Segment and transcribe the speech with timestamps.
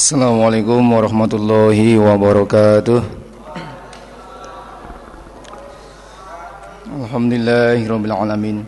[0.00, 3.04] Assalamualaikum warahmatullahi wabarakatuh
[6.88, 8.64] Alhamdulillahirabbil alamin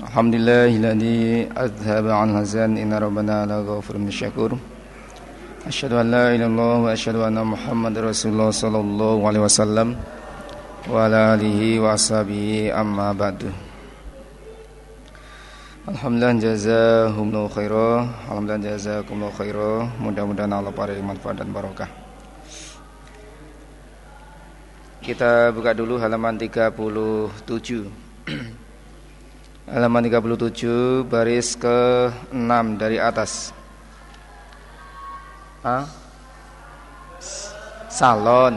[0.00, 4.56] Alhamdulillahilladzi azhaba 'an hazan inna rabbana la ghafurun syakur
[5.68, 10.00] Asyhadu an la ilaha wa asyhadu anna Muhammadar Rasulullah sallallahu alaihi wasallam
[10.88, 13.52] wa ala alihi wa ashabihi amma ba'du
[15.84, 21.92] Alhamdulillah jazakumullahu khairah Alhamdulillah jazakumullahu khairah Mudah-mudahan Allah paring manfaat dan barokah.
[25.04, 26.72] Kita buka dulu halaman 37
[29.76, 33.52] Halaman 37 baris ke 6 dari atas.
[35.60, 35.84] Hah?
[37.92, 38.56] Salon.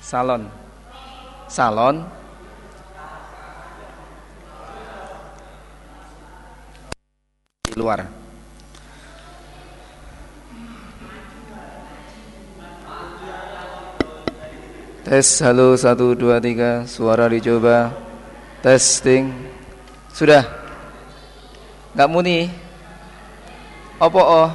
[0.00, 0.48] Salon.
[1.44, 2.19] Salon
[7.80, 8.04] di luar.
[15.00, 17.88] Tes halo satu dua tiga suara dicoba.
[18.60, 19.32] Testing.
[20.12, 20.44] Sudah.
[21.96, 22.52] Nggak muni.
[23.96, 24.50] Opo oh?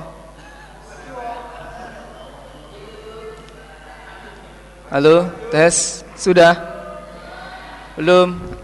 [4.93, 6.05] Halo tes.
[6.13, 6.53] Sudah.
[7.97, 8.54] Belum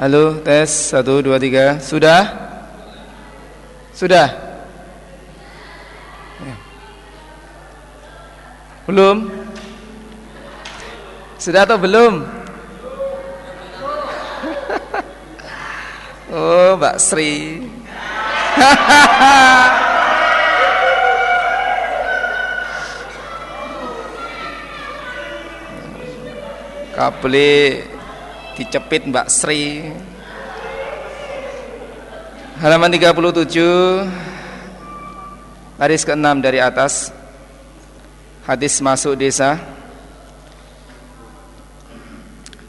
[0.00, 1.76] Halo, tes satu dua tiga.
[1.76, 2.24] Sudah?
[3.92, 4.32] Sudah?
[6.40, 6.56] Ya.
[8.88, 9.28] Belum?
[11.36, 12.24] Sudah atau belum?
[16.32, 17.60] oh, Mbak Sri.
[26.96, 27.99] Kabeli
[28.60, 29.88] dicepit Mbak Sri.
[32.60, 34.04] Halaman 37
[35.80, 37.08] baris ke-6 dari atas.
[38.44, 39.56] Hadis masuk desa.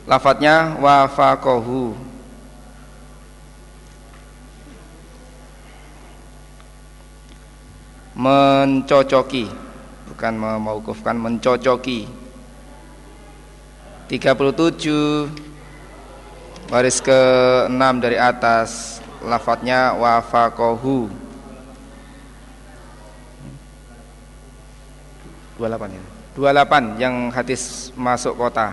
[0.07, 1.91] Lafadznya wafaqahu
[8.15, 9.51] mencocoki.
[10.07, 12.07] Bukan memaukufkan mencocoki.
[14.07, 15.50] 37
[16.71, 21.11] Baris ke-6 dari atas Lafadznya wafaqahu
[25.59, 26.03] 28 ya?
[26.39, 28.71] 28 yang hadis masuk kota.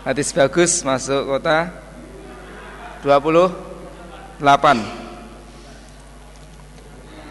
[0.00, 1.68] Hadis bagus masuk kota.
[3.04, 4.40] 28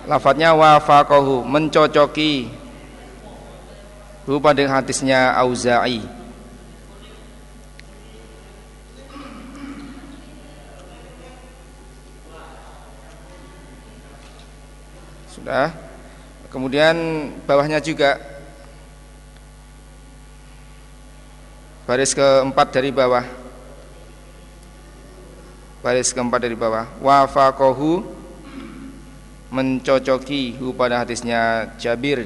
[0.05, 2.53] Lafadznya wafaqahu Mencocoki.
[4.29, 6.24] Hu pada hadisnya Auza'i
[15.45, 15.69] Sudah.
[16.50, 16.97] Kemudian
[17.45, 18.17] bawahnya juga
[21.85, 23.22] baris keempat dari bawah.
[25.85, 26.89] Baris keempat dari bawah.
[26.97, 28.01] Wafaqahu
[29.53, 32.25] mencocoki hu pada hadisnya Jabir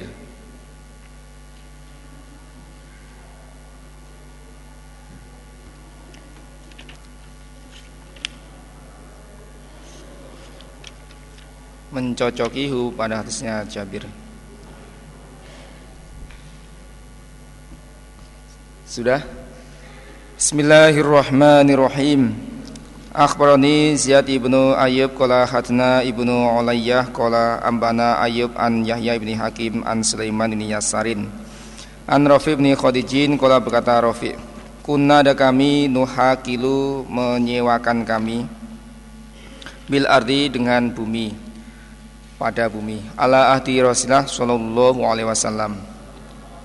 [11.90, 14.06] mencocokihu pada hadisnya Jabir.
[18.86, 19.22] Sudah?
[20.38, 22.34] Bismillahirrahmanirrahim.
[23.10, 29.82] Akhbarani Ziyad ibnu Ayyub Qala hatna ibnu Ulayyah Qala ambana Ayyub an Yahya ibni Hakim
[29.82, 31.26] An Sulaiman ibni Yasarin
[32.06, 34.38] An Rafi ibni Khadijin Qala berkata Rafi
[34.86, 38.46] Kunna ada kami nuhakilu menyewakan kami
[39.90, 41.49] Bil ardi dengan bumi
[42.40, 43.04] pada bumi.
[43.20, 45.76] Ala ahdi Rasulullah sallallahu alaihi wasallam.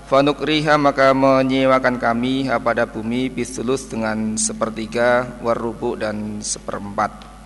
[0.08, 7.36] Fanukriha maka menyewakan kami pada bumi bisulus dengan sepertiga warubuk dan seperempat.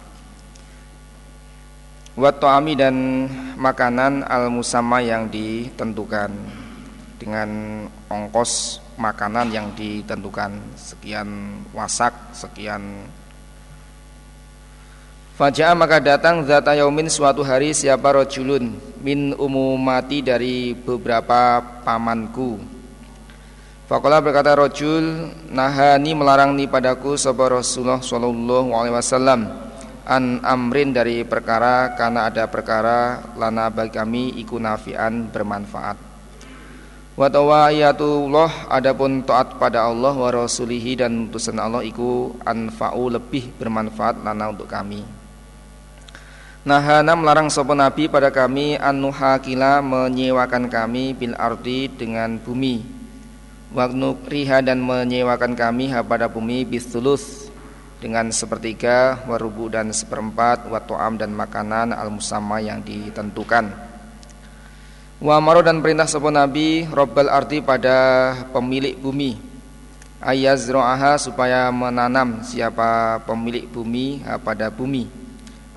[2.14, 2.96] Watto'ami dan
[3.58, 6.30] makanan al-musamma yang ditentukan.
[7.16, 7.48] Dengan
[8.12, 10.52] ongkos makanan yang ditentukan.
[10.76, 13.08] Sekian wasak, sekian
[15.40, 22.60] Faja'ah maka datang zata yaumin suatu hari siapa rojulun min umumati dari beberapa pamanku.
[23.88, 29.48] Fakola berkata rojul nahani melarang ni padaku sapa Rasulullah sallallahu alaihi wasallam
[30.04, 35.96] an amrin dari perkara karena ada perkara lana bagi kami iku nafian bermanfaat.
[37.16, 44.20] Wa tawayatullah adapun taat pada Allah wa rasulihi dan utusan Allah iku anfa'u lebih bermanfaat
[44.20, 45.19] lana untuk kami.
[46.60, 52.84] Nahana melarang sopo nabi pada kami anuhakila menyewakan kami bil ardi dengan bumi.
[53.72, 57.48] Wagnukriha dan menyewakan kami pada bumi bistulus
[57.96, 63.72] dengan sepertiga warubu dan seperempat watoam dan makanan al musamma yang ditentukan.
[65.16, 69.32] Wa maro dan perintah sopo nabi robbal ardi pada pemilik bumi.
[70.20, 75.19] Ayazro'aha supaya menanam siapa pemilik bumi pada bumi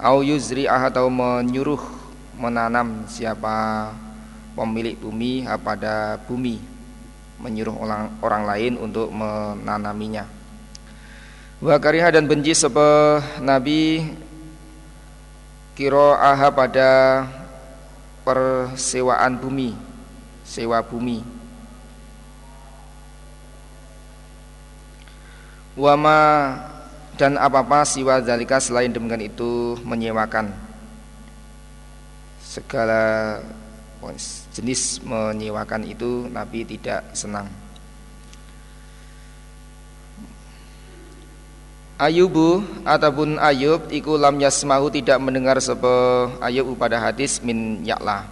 [0.04, 1.80] au yuzri'ah atau menyuruh
[2.36, 3.90] menanam siapa
[4.52, 6.60] pemilik bumi pada bumi
[7.40, 10.28] menyuruh orang, orang lain untuk menanaminya.
[11.64, 14.04] Wa kariha dan benci sebab nabi
[15.74, 16.92] aha pada
[18.28, 19.76] persewaan bumi
[20.44, 21.24] sewa bumi.
[25.74, 26.20] Wama
[27.18, 30.50] dan apa-apa siwa zalika selain demikian itu menyewakan.
[32.42, 33.40] Segala
[34.54, 37.50] jenis menyewakan itu Nabi tidak senang.
[42.04, 45.88] Ayubu ataupun Ayub iku lam yasmahu tidak mendengar sebe
[46.42, 48.28] Ayub pada hadis min yaklah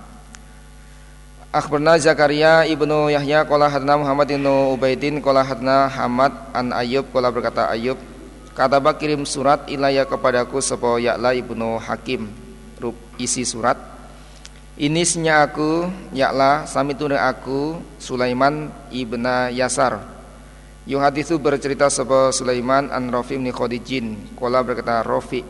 [1.54, 7.32] Akhbarna Zakaria ibnu Yahya Kola hadna Muhammad ibnu Ubaidin Kola hadna Hamad an Ayub Kola
[7.32, 7.96] berkata Ayub
[8.52, 12.28] Kata kirim surat ilaya kepadaku Sopo Ya'la ibnu Hakim.
[12.84, 13.80] Ruk isi surat.
[14.76, 20.04] Ini senya aku Ya'la Samitu aku Sulaiman ibna Yasar.
[20.84, 25.46] Yuhadithu bercerita Sopo Sulaiman An Rofi ibn Khadijin Kola berkata Rofi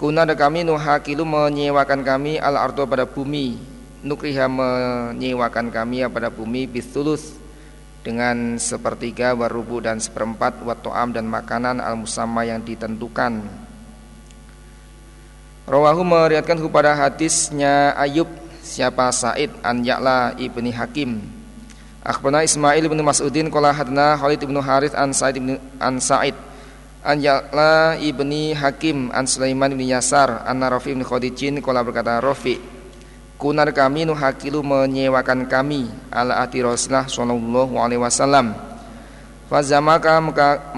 [0.00, 3.60] Kuna ada kami nuhakilu menyewakan kami al ardo pada bumi.
[4.00, 7.39] Nukriha menyewakan kami pada bumi Bistulus
[8.00, 13.44] dengan sepertiga warubu dan seperempat wato'am dan makanan al musamma yang ditentukan.
[15.68, 18.26] Rawahu meriatkan kepada hadisnya Ayub
[18.64, 21.20] siapa Said an Ya'la ibni Hakim.
[22.00, 26.32] Akhbarna Ismail ibnu Mas'udin qala hadna Khalid ibnu Harith an Said ibnu an Said
[27.04, 32.79] an Ya'la ibni Hakim an Sulaiman ibni Yasar an Rafi ibni Khadijin qala berkata Rafi
[33.40, 35.88] kunar kami nuhakilu menyewakan kami.
[36.12, 38.70] Ala ati Rasulullah sallallahu alaihi wasallam.
[39.50, 40.22] Fazamaka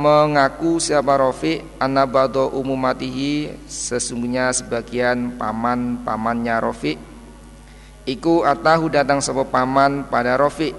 [0.01, 6.97] mengaku siapa Rofi Anabado umumatihi Sesungguhnya sebagian paman-pamannya Rofi
[8.09, 10.73] Iku atahu datang sebuah paman pada Rofi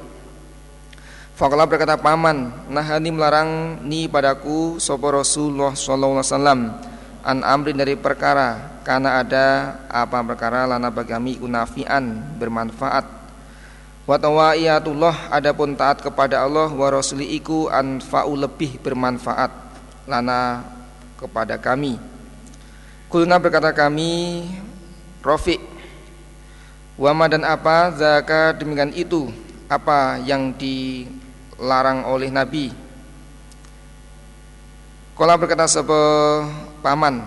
[1.38, 6.60] Fakallah berkata paman Nahani melarang ni padaku Sopo Rasulullah Sallallahu Alaihi Wasallam
[7.24, 8.80] An amrin dari perkara.
[8.84, 13.08] Karena ada apa perkara lana bagami unafian bermanfaat.
[14.04, 19.52] Wa tawaiyatullah adapun taat kepada Allah wa rasuli iku anfa'u lebih bermanfaat
[20.04, 20.68] lana
[21.16, 21.96] kepada kami.
[23.08, 24.44] Kulna berkata kami
[25.24, 25.74] Rafiq
[26.94, 29.34] Wama dan apa zaka demikian itu
[29.66, 32.70] apa yang dilarang oleh Nabi.
[35.18, 37.24] Kala berkata sebuah paman.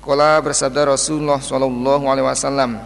[0.00, 2.80] Kala bersabda Rasulullah Shallallahu Alaihi Wasallam,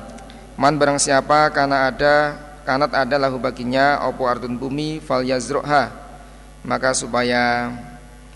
[0.58, 2.34] man barang siapa karena ada
[2.66, 6.02] kanat ada lahu baginya opo ardun bumi fal yazroha.
[6.66, 7.70] Maka supaya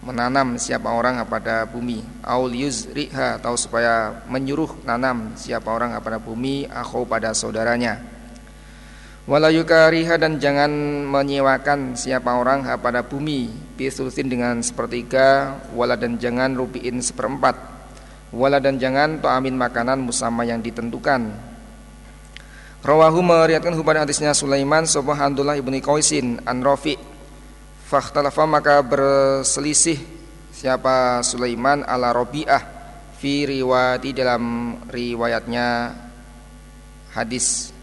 [0.07, 6.71] menanam siapa orang pada bumi aul yuzriha atau supaya menyuruh nanam siapa orang pada bumi
[6.71, 8.16] aku pada saudaranya
[9.27, 10.71] wala yukariha dan jangan
[11.11, 13.51] menyewakan siapa orang pada bumi.
[13.77, 17.59] Bisulusin dengan sepertiga wala dan jangan rupiin seperempat.
[18.31, 21.31] Wala dan jangan to'amin makanan musama yang ditentukan.
[22.87, 26.95] Rawahu meriatkan hubungan hadisnya Sulaiman Sopoh Handullah ibni Qaisin An Rafi.
[27.87, 29.99] Fakhtalafa maka berselisih
[30.51, 32.59] Siapa Sulaiman ala Robi'ah
[33.15, 35.95] Fi riwati dalam riwayatnya
[37.15, 37.76] Hadis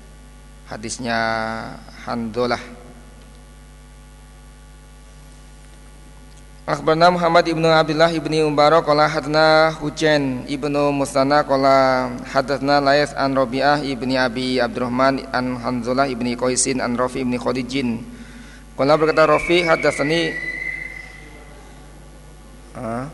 [0.68, 1.20] Hadisnya
[2.08, 2.62] Handullah
[6.64, 13.36] Akhbarna Muhammad ibnu Abdullah ibni Umbarak Kala hadna Hujain ibnu Mustana Kala hadna Layas an
[13.36, 18.00] Robi'ah ibni Abi Abdurrahman An Hanzulah ibni Qaisin An Rafi ibni Khadijin
[18.80, 20.22] Kala berkata Rafi hadasani
[22.80, 23.12] ah.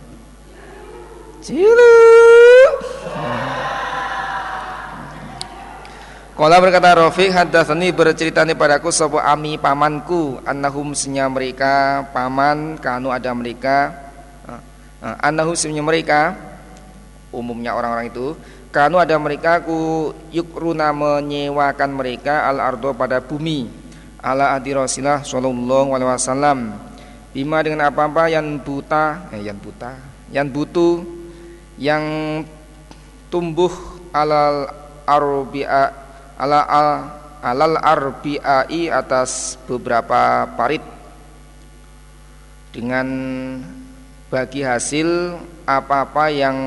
[1.42, 1.96] Cilu
[6.40, 10.40] Kala berkata Rafiq hadatsani bercerita ini padaku sapa ami pamanku.
[10.48, 13.92] Annahum senya mereka paman kanu ada mereka.
[15.04, 16.40] Annahum senya mereka
[17.36, 18.40] umumnya orang-orang itu
[18.72, 23.68] kanu ada mereka ku yukruna menyewakan mereka al ardo pada bumi.
[24.24, 26.72] Ala adi Rasulullah sallallahu alaihi wasallam.
[27.36, 29.92] Bima dengan apa-apa yang buta eh yang buta
[30.32, 31.04] yang butuh
[31.76, 32.04] yang
[33.28, 33.76] tumbuh
[34.16, 34.72] alal
[35.04, 35.99] arbi'a
[36.40, 36.90] ala al,
[37.44, 40.82] alal arbi'ai atas beberapa parit.
[42.72, 43.08] Dengan
[44.32, 45.36] bagi hasil
[45.68, 46.58] apa-apa yang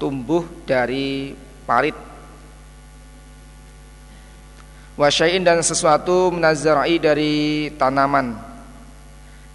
[0.00, 1.94] tumbuh dari parit.
[4.98, 7.34] Wasyain dan sesuatu menazari dari
[7.78, 8.36] tanaman.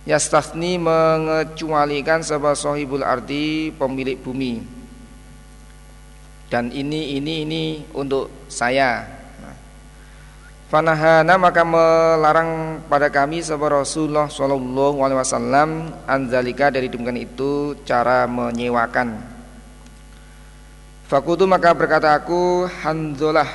[0.07, 4.63] Yastafni mengecualikan sebuah sahibul ardi pemilik bumi.
[6.47, 9.16] Dan ini ini ini untuk saya
[10.67, 15.69] Fanahana maka melarang pada kami sahabat Rasulullah Shallallahu Alaihi Wasallam
[16.03, 19.15] anzalika dari demikian itu cara menyewakan.
[21.07, 23.47] Fakutu maka berkata aku Hanzolah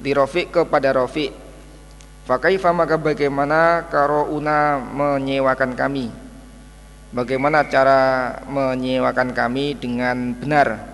[0.00, 1.28] di Rofiq kepada Rofiq.
[2.24, 6.08] Fakaifa maka bagaimana karouna menyewakan kami?
[7.12, 10.88] Bagaimana cara menyewakan kami dengan benar?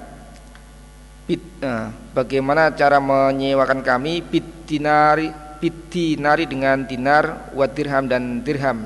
[1.31, 8.45] Bit, uh, bagaimana cara menyewakan kami bit dinari bit dinari dengan dinar wa dirham dan
[8.45, 8.85] dirham.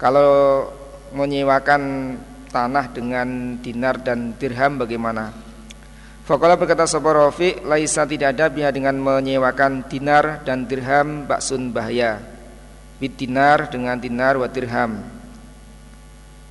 [0.00, 0.66] Kalau
[1.14, 2.14] menyewakan
[2.50, 5.30] tanah dengan dinar dan dirham bagaimana?
[6.22, 12.22] Fakola berkata sahabat Rafi Laisa tidak ada biha dengan menyewakan dinar dan dirham baksun bahaya.
[13.02, 15.02] Bit dinar dengan dinar wa dirham.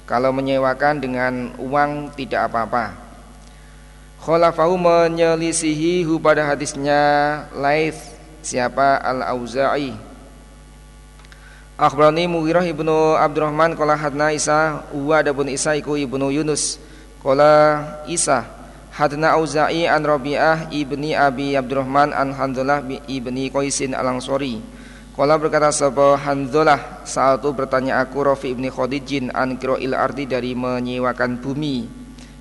[0.03, 2.91] Kalau menyewakan dengan uang tidak apa-apa.
[4.19, 7.01] Kholafahu menyelisihi pada hadisnya
[7.55, 8.10] Laith
[8.41, 9.01] siapa?
[9.01, 9.93] Al-Auza'i.
[11.81, 16.77] Akhbarani Mughirah ibnu Abdurrahman Kala hadna Isa Uwa adapun Isa iku ibnu Yunus
[17.25, 18.45] Kala Isa
[18.93, 24.61] Hadna Auza'i an Rabi'ah ibni Abi Abdurrahman an Hanzalah ibni Qaisin al-Ansori
[25.17, 27.01] Kala berkata sebuah Hanzalah?
[27.01, 31.83] Saat itu bertanya aku Rafi ibni Khadijin an il ardi dari menyewakan bumi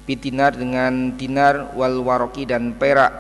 [0.04, 3.11] bitinar dengan dinar wal waroki dan perak.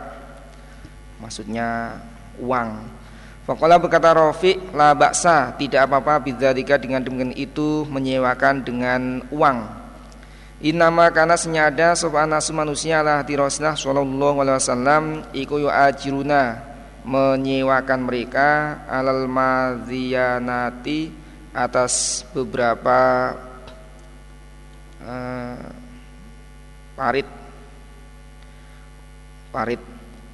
[1.18, 1.98] Maksudnya
[2.40, 3.00] uang.
[3.50, 9.58] Fakola berkata Rofi la baksa tidak apa-apa bidzalika dengan dengan itu menyewakan dengan uang.
[10.60, 16.62] Inama karena senyada sopan nasu manusia lah di Rasulullah Shallallahu Alaihi Wasallam iku ajiruna
[17.02, 21.10] menyewakan mereka alal madhiyanati
[21.56, 23.34] atas beberapa
[25.00, 25.64] uh,
[26.94, 27.26] parit.
[29.50, 29.89] Parit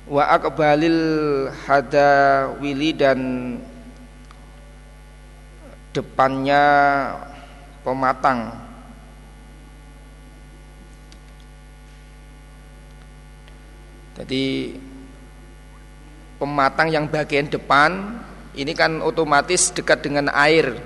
[0.07, 3.21] wa akbalil hadawili dan
[5.91, 6.63] depannya
[7.83, 8.55] pematang
[14.15, 14.45] jadi
[16.39, 18.23] pematang yang bagian depan
[18.55, 20.79] ini kan otomatis dekat dengan air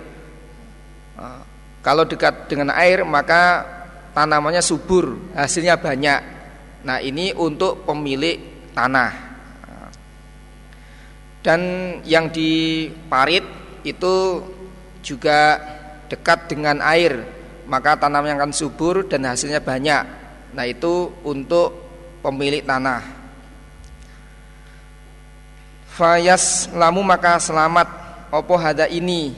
[1.81, 3.65] kalau dekat dengan air maka
[4.13, 6.21] tanamannya subur, hasilnya banyak.
[6.85, 9.13] Nah, ini untuk pemilik tanah.
[11.41, 11.61] Dan
[12.05, 13.45] yang di parit
[13.81, 14.45] itu
[15.01, 15.57] juga
[16.13, 17.25] dekat dengan air,
[17.65, 20.05] maka tanamnya akan subur dan hasilnya banyak.
[20.53, 21.73] Nah, itu untuk
[22.21, 23.01] pemilik tanah.
[25.89, 27.89] Fayas lamu maka selamat
[28.31, 29.35] opo hada ini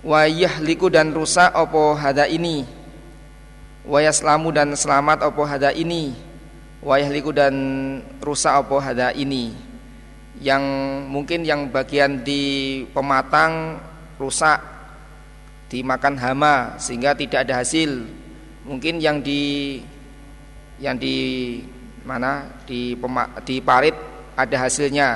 [0.00, 2.64] wayah liku dan rusak opo hada ini
[4.24, 6.16] lamu dan selamat opo hada ini
[6.80, 7.54] wayah liku dan
[8.20, 9.52] rusak opo hada ini.
[10.40, 10.64] Yang
[11.12, 13.76] mungkin yang bagian di pematang
[14.16, 14.56] rusak
[15.68, 18.08] dimakan hama sehingga tidak ada hasil.
[18.64, 19.78] Mungkin yang di
[20.80, 21.60] yang di
[22.08, 23.92] mana di pema, di parit
[24.32, 25.08] ada hasilnya.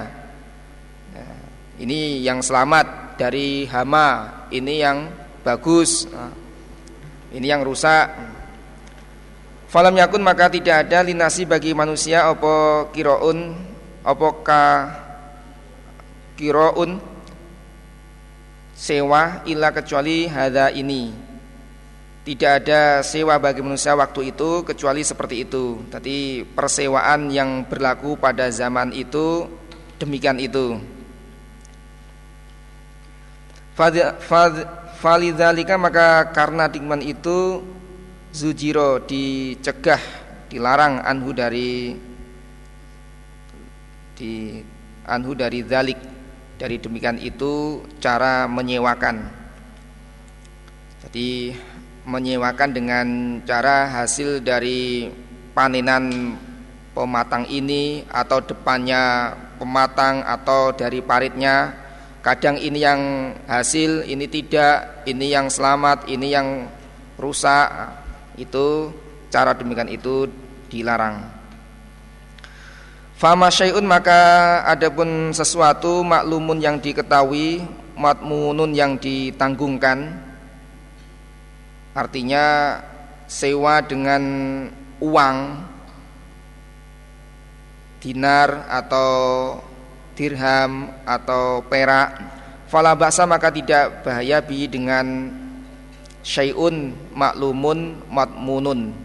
[1.16, 1.37] Nah,
[1.80, 5.09] ini yang selamat dari hama ini yang
[5.40, 6.04] bagus.
[6.12, 6.33] Nah,
[7.33, 8.34] ini yang rusak
[9.75, 13.59] falam yakun maka tidak ada linasi bagi manusia opo kiroun
[14.07, 14.87] opo ka
[16.38, 17.02] kiroun
[18.71, 21.11] sewa illa kecuali hada ini
[22.23, 25.76] tidak ada sewa bagi manusia waktu itu kecuali seperti itu.
[25.93, 29.45] Tadi persewaan yang berlaku pada zaman itu
[30.00, 30.81] demikian itu.
[35.04, 37.61] Falidzalika maka karena dikman itu
[38.35, 40.03] Zujiro dicegah
[40.50, 41.95] dilarang anhu dari
[44.19, 44.59] di
[45.07, 45.99] anhu dari zalik
[46.59, 49.23] dari demikian itu cara menyewakan
[51.07, 51.55] jadi
[52.11, 53.07] menyewakan dengan
[53.47, 55.07] cara hasil dari
[55.55, 56.35] panenan
[56.91, 59.31] pematang ini atau depannya
[59.62, 61.85] pematang atau dari paritnya
[62.25, 66.73] Kadang ini yang hasil, ini tidak, ini yang selamat, ini yang
[67.21, 67.69] rusak.
[68.35, 68.95] Itu
[69.31, 70.31] cara demikian itu
[70.71, 71.23] dilarang.
[73.14, 77.62] Fama syai'un maka adapun sesuatu maklumun yang diketahui
[77.95, 80.19] matmunun yang ditanggungkan
[81.95, 82.76] artinya
[83.31, 84.23] sewa dengan
[84.99, 85.37] uang
[88.03, 89.12] dinar atau
[90.19, 92.19] dirham atau perak
[92.67, 95.31] fala ba'sa maka tidak bahaya bi dengan
[96.25, 98.97] syai'un maklumun matmunun.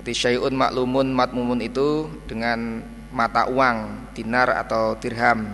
[0.00, 2.80] Jadi syai'un maklumun matmumun itu dengan
[3.12, 5.52] mata uang dinar atau dirham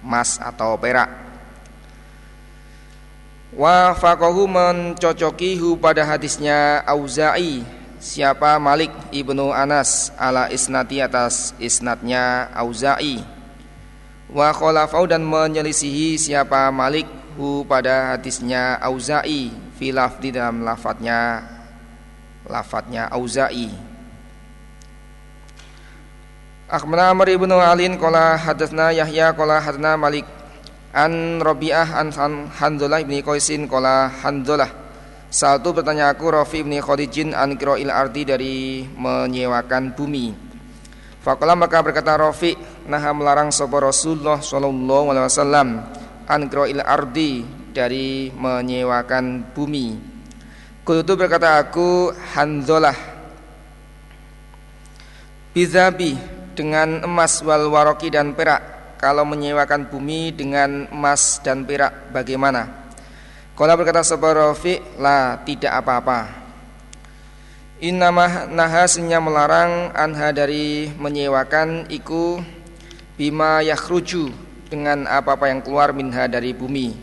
[0.00, 1.10] emas atau perak.
[3.50, 13.24] Wa faqahu mencocokihu pada hadisnya Auza'i Siapa Malik ibnu Anas ala isnati atas isnatnya Auza'i.
[14.28, 21.44] Wa khalafau dan menyelisihi siapa Malik hu pada hadisnya Auza'i Fi lafdi dalam lafadnya
[22.48, 23.68] Lafadnya Auza'i.
[26.66, 30.26] Akhmana Amr ibnu Alin Kola hadasna Yahya Kola hadna Malik
[30.96, 32.08] An Robiah an
[32.48, 34.72] Hanzalah ibni Qaisin kola Hanzalah.
[35.28, 40.32] Satu bertanya aku Rafi ibni Khadijin an Kiro'il arti dari menyewakan bumi.
[41.20, 42.56] Fakola maka berkata Rafi
[42.88, 45.68] Nah melarang sopa Rasulullah Sallallahu alaihi wasallam
[46.26, 50.16] An Kiro'il ardi dari menyewakan bumi
[50.86, 52.94] Kutu berkata aku Hanzalah
[55.56, 56.12] Bizabi
[56.52, 62.92] dengan emas wal waroki dan perak kalau menyewakan bumi dengan emas dan perak bagaimana?
[63.56, 66.20] Kalau berkata Rafi lah tidak apa-apa.
[67.80, 72.40] Innamah nahasnya melarang anha dari menyewakan iku
[73.16, 76.94] bima yakhruju dengan apa-apa yang keluar minha dari bumi.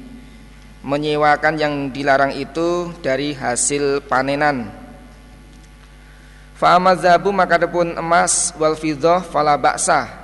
[0.83, 4.67] Menyewakan yang dilarang itu dari hasil panenan.
[6.59, 10.23] Fa'amazabu maka adapun emas wal fiddah fala ba'sa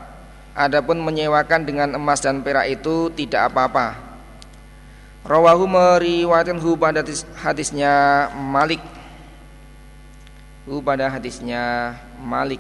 [0.59, 3.95] Adapun menyewakan dengan emas dan perak itu tidak apa-apa.
[5.23, 6.99] Rawahu meriwayatkan hu pada
[7.39, 8.83] hadisnya Malik.
[10.67, 12.59] Hu pada hadisnya Malik.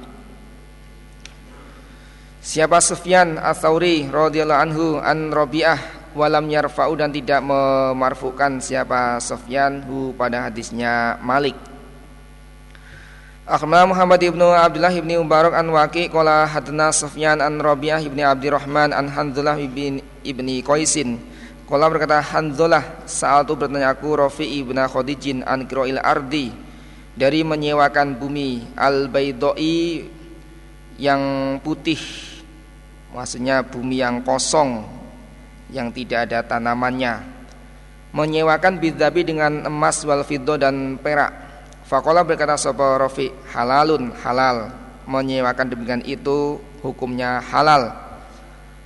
[2.49, 10.17] Siapa Sufyan Ats-Tsauri radhiyallahu anhu an Rabi'ah walam yarfa'u dan tidak memarfukan siapa Sufyan hu
[10.17, 11.53] pada hadisnya Malik.
[13.45, 18.97] Akhbarana Muhammad ibnu Abdullah ibni Mubarak an Waqi qala hadna Sufyan an Rabi'ah ibni Abdurrahman
[18.97, 21.21] an Hanzalah ibni, ibni Qaisin
[21.69, 26.49] Qala berkata Hanzalah saat itu bertanya aku Rafi ibnu Khadijin an Kiroil Ardi
[27.13, 30.01] dari menyewakan bumi al baidoi
[30.97, 31.21] yang
[31.61, 32.28] putih
[33.13, 34.85] maksudnya bumi yang kosong
[35.69, 37.25] yang tidak ada tanamannya
[38.13, 41.49] menyewakan bidzabi dengan emas wal fiddo dan perak
[41.89, 44.69] Fakola berkata sopo Rofi halalun halal
[45.09, 47.89] menyewakan demikian itu hukumnya halal.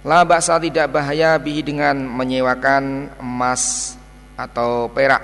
[0.07, 3.95] La baksa tidak bahaya bihi dengan menyewakan emas
[4.39, 5.19] atau perak.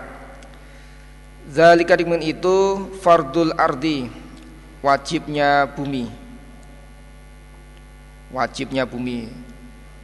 [1.48, 4.12] Zalika dengan itu fardul ardi
[4.84, 6.12] wajibnya bumi.
[8.30, 9.30] Wajibnya bumi.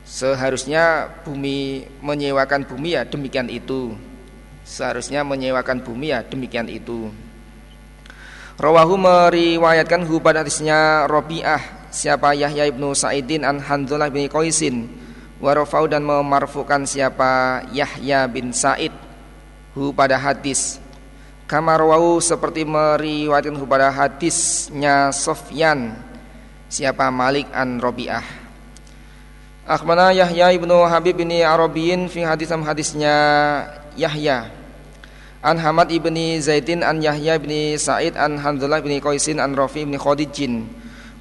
[0.05, 3.93] Seharusnya bumi menyewakan bumi ya demikian itu.
[4.65, 7.09] Seharusnya menyewakan bumi ya demikian itu.
[8.55, 14.87] Rawahu meriwayatkan hu pada hadisnya Robi'ah siapa Yahya ibnu Sa'idin an Hanzalah bin Qaisin
[15.43, 18.95] warafau dan memarfukan siapa Yahya bin Sa'id
[19.75, 20.79] hu pada hadis
[21.45, 25.93] Kamar rawahu seperti meriwayatkan hu pada hadisnya Sofyan
[26.75, 28.43] siapa Malik an Robi'ah
[29.63, 33.15] Akhmana Yahya ibnu Habib bin Arabiyin fi hadis hadisnya
[33.95, 34.51] Yahya
[35.39, 39.95] An Hamad ibni Zaidin an Yahya ibni Sa'id an Hanzalah ibni Qaisin an Rafi ibni
[39.95, 40.67] Khadijin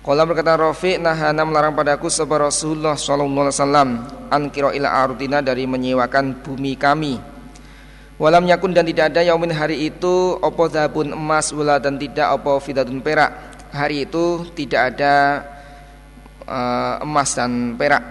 [0.03, 3.89] Qala berkata Rafi nahana melarang padaku sebab Rasulullah sallallahu alaihi wasallam
[4.35, 7.17] an ila ardina dari menyewakan bumi kami.
[8.21, 12.61] Walam yakun dan tidak ada yaumin hari itu opo zabun emas wala dan tidak opo
[12.61, 13.54] fidatun perak.
[13.75, 15.15] Hari itu tidak ada
[16.47, 18.05] uh, emas dan perak.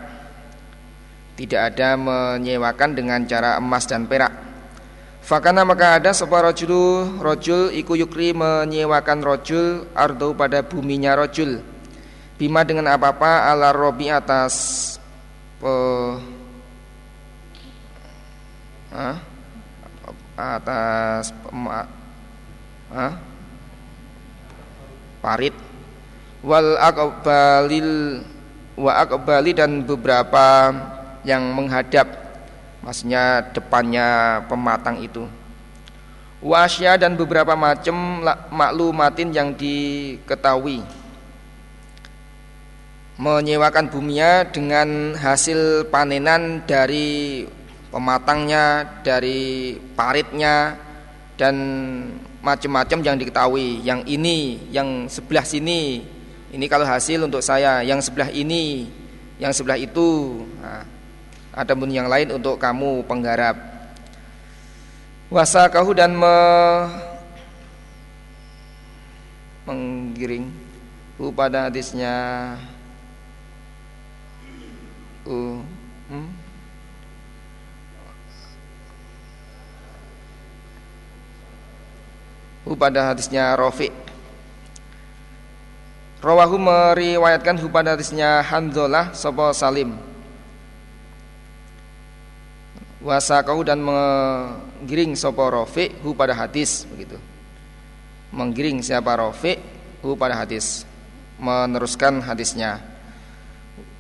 [1.39, 4.43] Tidak ada menyewakan dengan cara emas dan perak.
[5.23, 11.63] Fakana maka ada sebuah rojul Rojul iku yukri menyewakan rojul Ardo pada buminya rojul
[12.36, 14.99] Bima dengan apa-apa ala robi atas
[15.63, 15.73] pe,
[18.91, 19.15] ah,
[20.36, 21.32] Atas
[22.91, 23.15] ah,
[25.24, 25.56] Parit
[26.44, 28.20] Wal akbalil
[28.74, 30.74] Wa akbali dan beberapa
[31.22, 32.10] yang menghadap
[32.82, 35.30] maksudnya depannya pematang itu.
[36.44, 40.84] Wasya dan beberapa macam maklumatin yang diketahui.
[43.16, 47.46] Menyewakan buminya dengan hasil panenan dari
[47.94, 50.76] pematangnya, dari paritnya
[51.38, 51.56] dan
[52.43, 53.82] macam-macam yang diketahui.
[53.82, 54.38] Yang ini,
[54.69, 56.03] yang sebelah sini,
[56.51, 57.79] ini kalau hasil untuk saya.
[57.82, 58.91] Yang sebelah ini,
[59.39, 60.43] yang sebelah itu.
[60.60, 60.84] Nah,
[61.56, 63.56] ada pun yang lain untuk kamu penggarap.
[65.32, 66.36] Wasakahu dan me
[69.63, 70.51] menggiring
[71.32, 72.12] pada hadisnya
[75.23, 75.58] uh,
[82.67, 83.91] uh, pada hadisnya Rafi.
[86.23, 89.99] Rawahu meriwayatkan hu pada hadisnya Hanzalah Sopo Salim.
[93.04, 97.19] Wasakau dan menggiring Sopo Rafi hu pada hadis begitu.
[98.32, 99.60] Menggiring siapa Rafi
[99.99, 100.88] hu pada hadis.
[101.36, 102.80] Meneruskan hadisnya.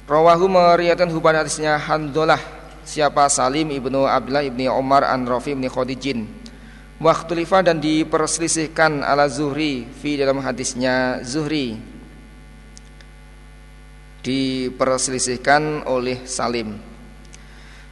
[0.03, 2.39] Rawahu meriwayatkan hubban hadisnya Handolah
[2.83, 6.42] siapa Salim ibnu Abdullah ibni Umar an Rafi ibni Khadijin.
[7.03, 11.75] Waktulifa dan diperselisihkan ala Zuhri fi dalam hadisnya Zuhri
[14.23, 16.79] diperselisihkan oleh Salim.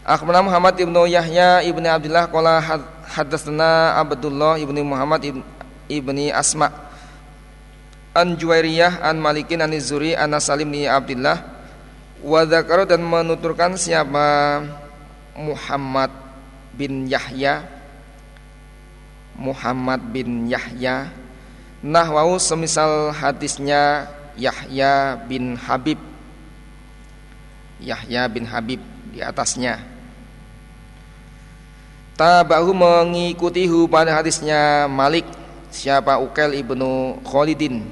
[0.07, 2.63] Akhbarana Muhammad ibnu Yahya ibni Abdullah qala
[3.11, 5.43] hadatsana Abdullah ibni Muhammad
[5.91, 6.71] ibni Asma
[8.15, 11.35] an Juwairiyah an Malikin an Zuhri an Salim ibni Abdullah
[12.23, 14.63] Wadakaro dan menuturkan siapa
[15.35, 16.15] Muhammad
[16.71, 17.80] bin Yahya
[19.41, 21.09] Muhammad bin Yahya.
[21.81, 24.05] Nahwau semisal hadisnya
[24.37, 25.97] Yahya bin Habib.
[27.81, 28.77] Yahya bin Habib
[29.09, 29.81] di atasnya.
[32.13, 35.25] Tabahu mengikuti pada hadisnya Malik
[35.71, 37.87] Siapa Ukel ibnu Khalidin.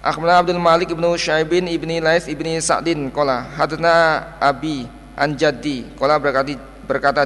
[0.00, 3.12] Akhbarana Abdul Malik ibnu Syaibin ibni Lais ibni Sa'din.
[3.12, 6.56] Kola hadna Abi an Jaddi Kola berkata,
[6.88, 7.22] berkata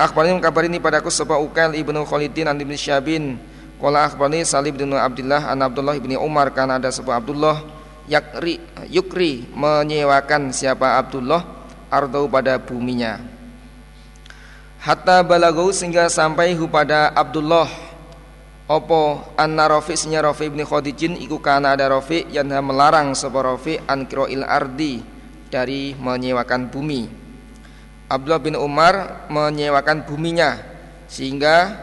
[0.00, 3.36] Jaddi Akhbarani kabarini padaku Sebab Ukail ibnu Khalidin an ibni Syaibin
[3.76, 6.56] Kola akhbarani Salib ibnu Abdullah an Abdullah ibni Umar.
[6.56, 7.60] Karena ada sebuah Abdullah
[8.08, 11.44] Yakri, Yukri menyewakan siapa Abdullah
[11.92, 13.20] Ardau pada buminya.
[14.80, 17.68] Hatta balagau sehingga sampai pada Abdullah.
[18.70, 23.82] Opo anna Rafi senya Rafi ibni Khadijin iku kana ada Rafi yang melarang sapa Rafi
[23.84, 25.02] an il ardi
[25.50, 27.29] dari menyewakan bumi.
[28.10, 30.58] Abdullah bin Umar menyewakan buminya
[31.06, 31.78] sehingga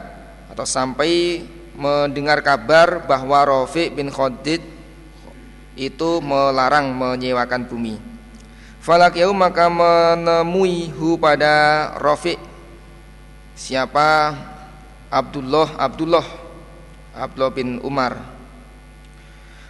[0.51, 1.39] atau sampai
[1.71, 4.59] mendengar kabar bahwa Rafi bin Khadid
[5.79, 7.95] itu melarang menyewakan bumi.
[8.83, 12.35] Falakiyau maka menemui hu pada Rafi.
[13.55, 14.35] Siapa?
[15.07, 16.27] Abdullah Abdullah
[17.15, 18.19] Abdullah bin Umar.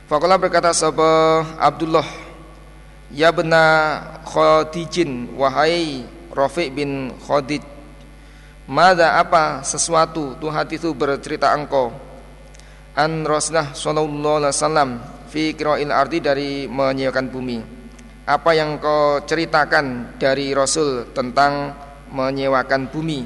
[0.10, 2.08] Fakola berkata sahabat Abdullah
[3.12, 7.66] Ya bena Khadijin Wahai Rafiq bin Khadij.
[8.68, 11.90] Mada apa sesuatu Tuh hati itu bercerita engkau?
[12.94, 14.90] An Rasulullah Sallallahu Alaihi Wasallam
[15.32, 17.58] Fi kiro'il ardi dari menyewakan bumi.
[18.28, 21.74] Apa yang kau ceritakan dari Rasul Tentang
[22.12, 23.24] menyewakan bumi?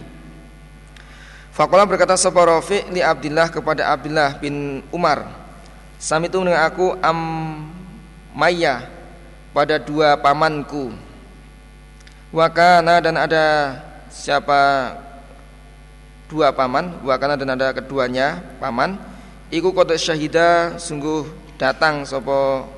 [1.51, 5.25] Fakola berkata Sopo Rafi li Abdillah kepada Abdullah bin Umar
[5.99, 7.19] Sami itu dengan aku am
[8.31, 8.87] Maya
[9.51, 11.10] pada dua pamanku
[12.31, 13.75] Wakana dan ada
[14.07, 14.95] siapa?
[16.31, 17.03] Dua paman.
[17.03, 18.95] Wakana dan ada keduanya paman.
[19.51, 21.27] Iku kota syahida sungguh
[21.59, 22.71] datang sopo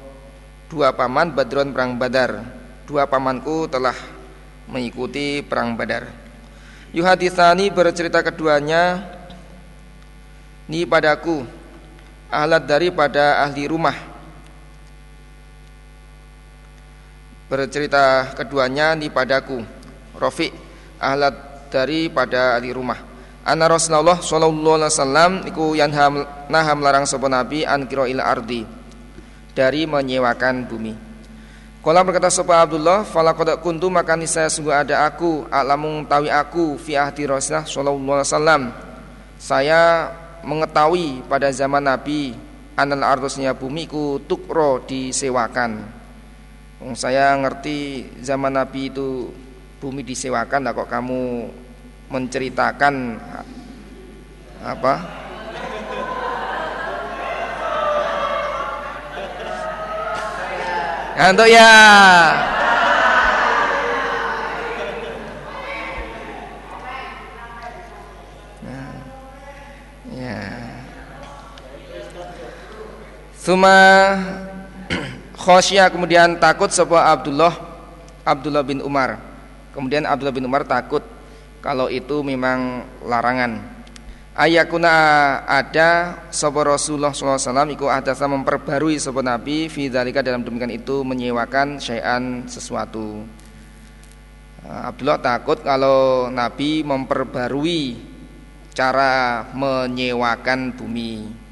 [0.73, 2.41] dua paman Badron perang Badar.
[2.89, 3.93] Dua pamanku telah
[4.65, 6.09] mengikuti perang Badar.
[6.93, 9.01] Yuhadithani bercerita keduanya
[10.69, 11.41] Ni padaku
[12.29, 14.12] Ahlat daripada ahli rumah
[17.53, 19.61] Bercerita keduanya ni padaku
[20.17, 20.49] Rofiq
[20.97, 22.97] Ahlat daripada ahli rumah
[23.45, 28.65] Anna Rasulullah sallallahu alaihi wasallam iku yanham naham larang sapa nabi an il ardi
[29.53, 30.97] dari menyewakan bumi.
[31.85, 36.81] Kala berkata sapa Abdullah, "Fala qad kuntu maka saya sungguh ada aku, alamun tawi aku
[36.81, 38.61] fi ahdi Rasulullah sallallahu alaihi wasallam."
[39.37, 40.09] Saya
[40.41, 42.33] mengetahui pada zaman Nabi
[42.73, 46.01] anal ardusnya bumi ku tukro disewakan.
[46.91, 49.31] Saya ngerti zaman Nabi itu
[49.79, 51.47] bumi disewakan, lah kok kamu
[52.11, 53.15] menceritakan
[54.59, 54.93] apa?
[61.15, 61.71] Ngantuk ya.
[68.59, 68.91] Nah,
[70.11, 70.39] ya.
[73.39, 73.79] Suma
[75.43, 77.51] Khosyah kemudian takut sebuah Abdullah
[78.23, 79.19] Abdullah bin Umar.
[79.75, 81.03] Kemudian Abdullah bin Umar takut
[81.59, 83.59] kalau itu memang larangan.
[84.39, 84.95] Ayakuna
[85.43, 92.47] ada sapa Rasulullah SAW iku adasa memperbarui sapa Nabi fi dalam demikian itu menyewakan syai'an
[92.47, 93.27] sesuatu.
[94.63, 97.99] Abdullah takut kalau Nabi memperbarui
[98.71, 101.42] cara menyewakan bumi.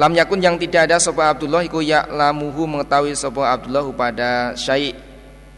[0.00, 4.96] Lam yakun yang tidak ada sapa Abdullah iku ya lamuhu mengetahui sapa Abdullah pada syai'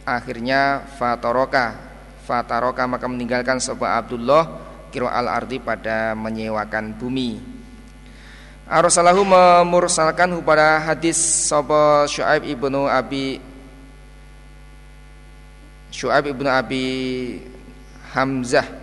[0.03, 1.79] akhirnya fatoroka.
[2.27, 4.43] Fataroka maka meninggalkan sapa Abdullah
[4.91, 7.39] kiro al ardi pada menyewakan bumi.
[8.67, 11.15] Arsalahu memursalkan pada hadis
[11.47, 13.39] sapa Syuaib ibnu Abi
[15.87, 16.87] Syuaib ibnu Abi
[18.11, 18.82] Hamzah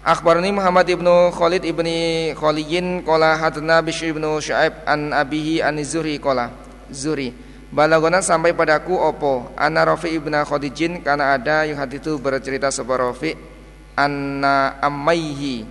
[0.00, 6.16] Akhbarani Muhammad ibnu Khalid ibni Khaliyin Kola hadna Bishr ibnu Shu'aib An abihi an Zuri
[6.16, 6.48] Kola
[6.88, 7.28] Zuri.
[7.68, 9.52] Balagona sampai padaku opo?
[9.60, 13.36] Anna Rafi ibnu Khadijin Karena ada yang hati itu bercerita sebuah Rafi
[14.00, 15.68] Anna ammaihi.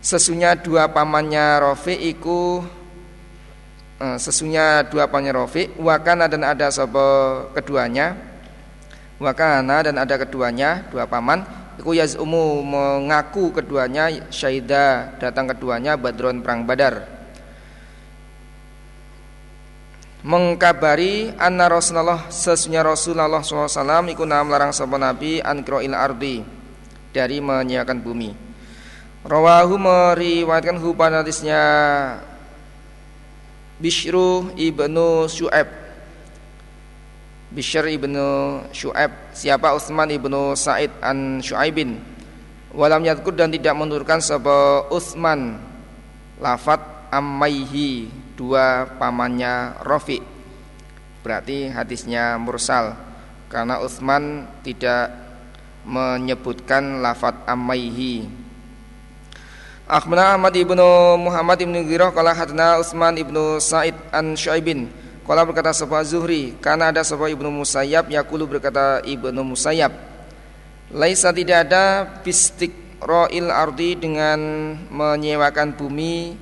[0.00, 2.64] Sesunya dua pamannya Rafi iku
[4.00, 8.16] eh, Sesunya dua pamannya Rafi Wakana dan ada sebuah keduanya
[9.20, 16.68] Wakana dan ada keduanya Dua paman Iku yaz'umu mengaku keduanya syaida datang keduanya Badron perang
[16.68, 17.08] Badar.
[20.20, 26.44] Mengkabari anna Rasulullah sesungguhnya Rasulullah SAW iku nam larang sapa Nabi an il ardi
[27.16, 28.36] dari menyiapkan bumi.
[29.24, 31.62] Rawahu meriwayatkan hu hadisnya
[33.80, 35.89] Bishru ibnu Syu'ab
[37.50, 39.74] Bishr ibnu Shu'aib Siapa?
[39.74, 41.98] Utsman ibnu Sa'id an Shu'aibin
[42.70, 45.58] Walam yadkur dan tidak menurunkan sebab Utsman.
[46.38, 48.06] Lafat ammaihi.
[48.38, 50.22] Dua pamannya Rafi.
[51.26, 52.94] Berarti hadisnya mursal.
[53.50, 55.10] Karena Utsman tidak
[55.82, 58.30] menyebutkan lafat ammaihi.
[59.90, 64.86] Akhbarana Ahmad ibnu Muhammad ibnu Ghirah Kala hadna Utsman ibnu Sa'id an Shu'aibin
[65.24, 69.92] Kala berkata sebuah Zuhri, karena ada sebuah Ibnu Musayyab, Yakulu berkata Ibnu Musayyab.
[70.90, 74.40] Laisa tidak ada bistik ro'il ardi dengan
[74.90, 76.34] menyewakan bumi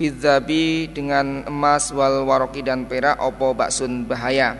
[0.00, 4.56] bidzabi dengan emas wal waroki dan perak opo baksun bahaya.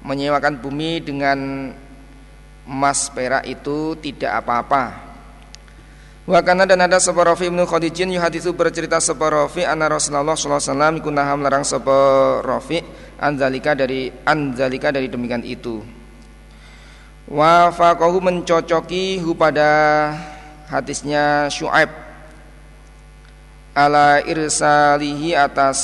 [0.00, 1.70] Menyewakan bumi dengan
[2.64, 5.11] emas perak itu tidak apa-apa.
[6.22, 11.02] Wakana dan ada sebuah Rafi ibnu Khadijin yuhadisu bercerita sebuah Rafi anna Rasulullah sallallahu alaihi
[11.02, 12.78] wasallam larang sebuah Rafi
[13.18, 15.82] anzalika dari anzalika dari demikian itu.
[17.26, 20.14] Wa faqahu mencocoki hu pada
[20.70, 21.90] hadisnya Syuaib
[23.74, 25.78] ala irsalihi atas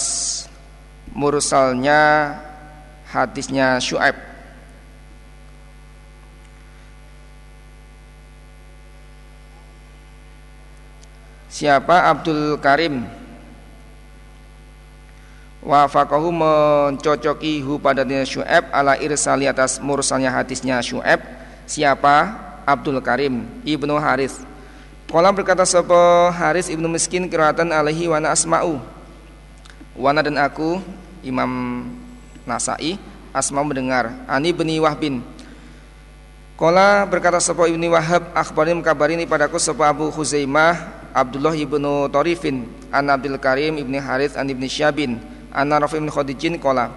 [1.11, 2.39] mursalnya
[3.11, 4.28] hadisnya Syuaib
[11.59, 12.07] Siapa?
[12.07, 13.03] Abdul Karim.
[15.59, 21.19] Wafakahu mencocoki hu pada Syu'ab ala irsali atas mursalnya hadisnya Syu'ab
[21.67, 22.47] Siapa?
[22.63, 24.39] Abdul Karim Ibnu Haris.
[25.11, 28.79] Kolam berkata sebuah Haris ibnu miskin kiratan alaihi wana asma'u.
[29.99, 30.79] Wana dan aku
[31.27, 31.83] Imam
[32.47, 33.03] Nasai
[33.35, 34.15] Asma mendengar.
[34.31, 35.27] Ani beni Wahbin.
[36.55, 43.09] Kola berkata sebuah ibni Wahab Akhbarin kabarini padaku sebuah Abu Khuzaimah Abdullah ibnu Torifin An
[43.13, 45.21] Abdul Karim ibni Harith An ibni Syabin
[45.53, 46.93] An Rafi ibn Khadijin Kola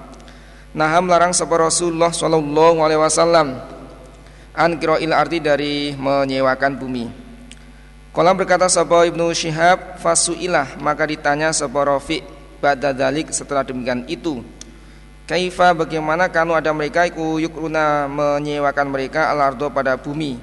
[0.71, 3.60] Naham larang sapa Rasulullah Sallallahu alaihi wasallam
[4.52, 7.08] An il arti dari menyewakan bumi.
[8.12, 12.19] Kola berkata sapa ibnu Syihab Fasu'ilah maka ditanya sapa Rafi
[12.60, 14.43] Ba'da dalik setelah demikian itu
[15.24, 20.36] Kaifa bagaimana kanu ada mereka iku yukruna menyewakan mereka al-ardo pada bumi?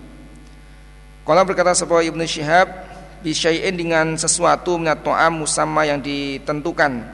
[1.28, 2.87] Kola berkata sapa ibnu Syihab
[3.22, 7.04] bisyai'in dengan sesuatu minat to'am musamma yang ditentukan.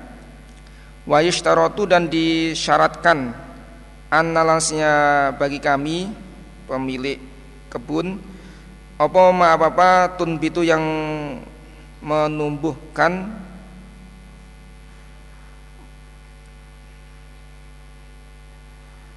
[1.04, 3.36] Wa yushtaratu dan disyaratkan
[4.08, 4.92] analasnya
[5.36, 6.08] bagi kami
[6.64, 7.20] pemilik
[7.68, 8.16] kebun
[8.94, 10.80] apa ma apa apa tunbitu yang
[11.98, 13.26] menumbuhkan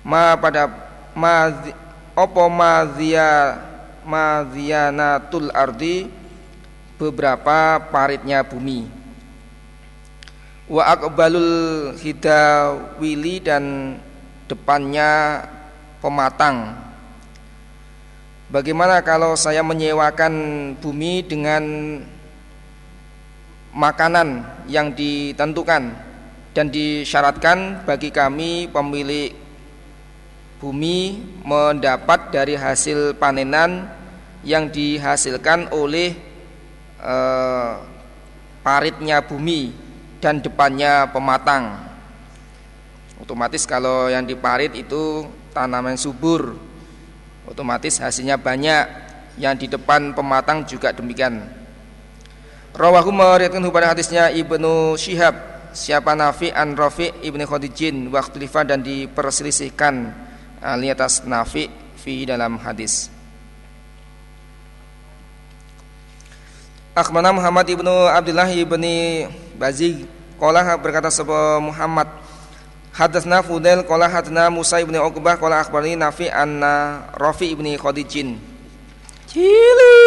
[0.02, 0.66] ma pada
[1.14, 1.54] ma
[2.18, 3.62] opo mazia
[4.02, 6.10] mazianatul ardi
[6.98, 8.90] beberapa paritnya bumi.
[10.68, 13.96] Wa akbalul hidawili dan
[14.52, 15.46] depannya
[16.04, 16.76] pematang.
[18.52, 20.34] Bagaimana kalau saya menyewakan
[20.80, 21.64] bumi dengan
[23.76, 25.94] makanan yang ditentukan
[26.56, 29.36] dan disyaratkan bagi kami pemilik
[30.58, 33.86] bumi mendapat dari hasil panenan
[34.42, 36.27] yang dihasilkan oleh
[37.02, 37.74] eh,
[38.62, 39.74] paritnya bumi
[40.22, 41.88] dan depannya pematang.
[43.18, 46.54] Otomatis kalau yang diparit itu tanaman subur,
[47.50, 49.10] otomatis hasilnya banyak.
[49.38, 51.46] Yang di depan pematang juga demikian.
[52.74, 60.10] Rawahu meriwayatkan pada hadisnya Ibnu Syihab siapa Nafi an Rafi ibni Khadijin waktu dan diperselisihkan
[60.58, 61.70] ali atas Nafi
[62.02, 63.14] fi dalam hadis.
[66.98, 70.10] Akhbarana Muhammad ibnu Abdullah ibni Bazig
[70.42, 72.10] Qala berkata sebuah Muhammad
[72.90, 78.42] Hadatsna Fudail qala hadatsna Musa ibni Uqbah qala akhbarani Nafi anna Rafi ibni Khadijin.
[79.30, 79.98] Cilu.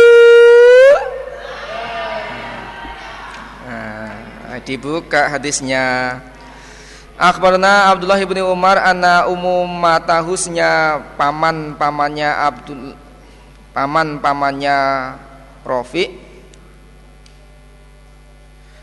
[3.70, 6.18] Nah, dibuka hadisnya.
[7.14, 12.98] Akhbarna Abdullah ibni Umar anna umum matahusnya paman pamannya Abdul
[13.70, 14.78] paman pamannya
[15.62, 16.29] Rafi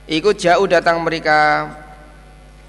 [0.08, 1.68] Ikut jauh datang mereka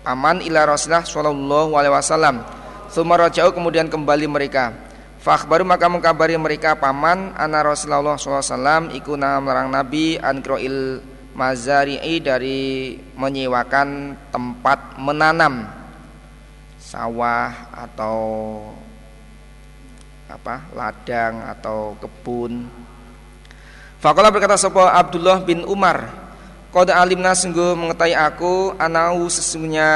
[0.02, 2.42] aman ila Rasulullah sallallahu alaihi wasallam.
[2.90, 4.74] Tsumma jauh kemudian kembali mereka.
[5.22, 10.98] Fakhbaru maka mengkabari mereka paman ana Rasulullah sallallahu alaihi wasallam iku melarang Nabi ankroil
[11.38, 15.62] mazari'i dari menyewakan tempat menanam
[16.82, 18.18] sawah atau
[20.26, 22.66] apa ladang atau kebun.
[24.02, 26.27] Fakola berkata sapa Abdullah bin Umar
[26.68, 29.88] Qad alimna sungguh mengetahui aku anau sesungguhnya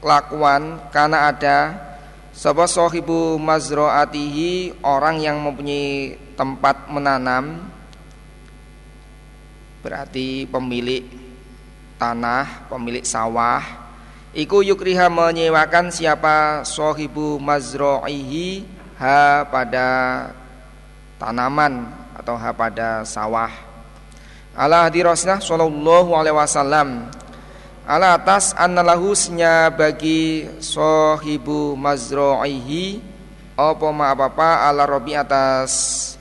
[0.00, 1.58] kelakuan karena ada
[2.32, 7.68] sapa sahibu mazraatihi orang yang mempunyai tempat menanam
[9.84, 11.04] berarti pemilik
[12.00, 13.60] tanah, pemilik sawah.
[14.32, 18.64] Iku yukriha menyewakan siapa sahibu mazra'ihi
[18.96, 19.88] ha pada
[21.20, 23.71] tanaman atau ha pada sawah
[24.52, 26.88] ala hadi Rasulullah sallallahu alaihi wasallam.
[27.82, 33.02] Ala atas annalahusnya bagi sahibu mazra'ihi
[33.58, 36.14] apa ma apa ala robi atas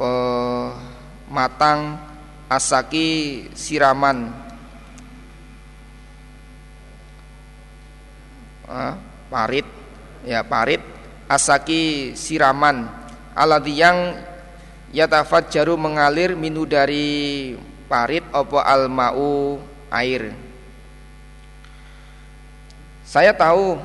[0.00, 2.00] pematang
[2.48, 4.32] asaki siraman.
[8.68, 8.96] Ah,
[9.28, 9.64] parit.
[10.24, 10.80] Ya parit.
[11.28, 12.88] Asaki siraman.
[13.36, 14.16] Aladhi yang
[14.92, 17.54] yatafajjaru mengalir minu dari
[17.88, 19.60] parit opo almau
[19.92, 20.32] air.
[23.08, 23.80] Saya tahu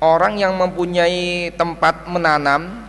[0.00, 2.88] orang yang mempunyai tempat menanam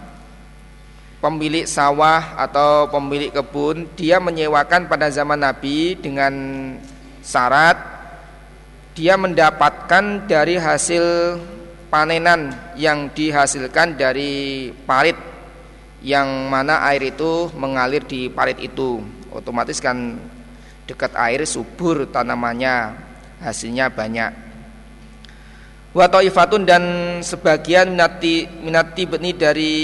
[1.20, 6.34] pemilik sawah atau pemilik kebun dia menyewakan pada zaman Nabi dengan
[7.22, 7.78] syarat
[8.96, 11.38] dia mendapatkan dari hasil
[11.92, 15.31] panenan yang dihasilkan dari parit
[16.02, 19.02] yang mana air itu mengalir di parit itu.
[19.32, 20.18] Otomatis kan
[20.90, 22.98] dekat air subur tanamannya
[23.40, 24.34] hasilnya banyak.
[25.94, 26.84] Wa taifatun dan
[27.22, 29.76] sebagian minati minati beni dari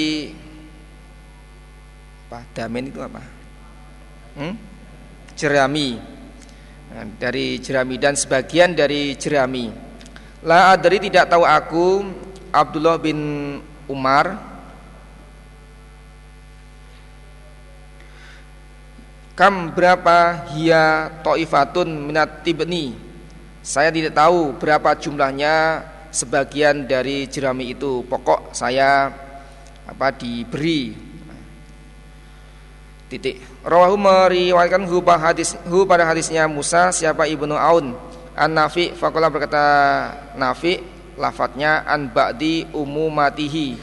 [2.28, 3.24] apa damen itu apa?
[4.36, 4.56] Hmm?
[5.38, 6.02] jerami.
[6.88, 9.70] Nah, dari jerami dan sebagian dari jerami.
[10.42, 11.86] La adri tidak tahu aku
[12.50, 13.20] Abdullah bin
[13.86, 14.57] Umar
[19.38, 22.98] Kam berapa hia to'ifatun minat tibni?
[23.62, 28.02] Saya tidak tahu berapa jumlahnya sebagian dari jerami itu.
[28.10, 29.14] Pokok saya
[29.86, 30.98] apa diberi.
[33.14, 33.38] Titik.
[33.62, 37.94] Rawahu meriwayatkan hu pada, hadis, hu pada hadisnya Musa siapa ibnu Aun?
[38.34, 39.66] An Nafi fakola berkata
[40.34, 40.82] Nafi
[41.14, 43.78] lafadznya an ba'di umumatihi.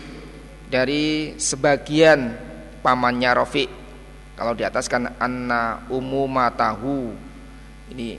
[0.67, 2.35] Dari sebagian
[2.83, 3.84] pamannya Rafi'
[4.35, 7.15] Kalau di atas kan anna umumatahu.
[7.95, 8.19] Ini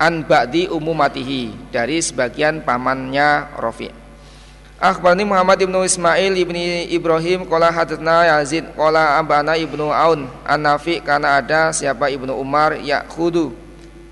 [0.00, 3.92] an ba'di umumatihi dari sebagian pamannya Rafi.
[4.82, 10.98] Akhbarni Muhammad ibnu Ismail ibni Ibrahim Kola hadatna Yazid Kola abana ibnu Aun an Nafi
[10.98, 12.74] karena ada siapa ibnu Umar
[13.06, 13.54] khudu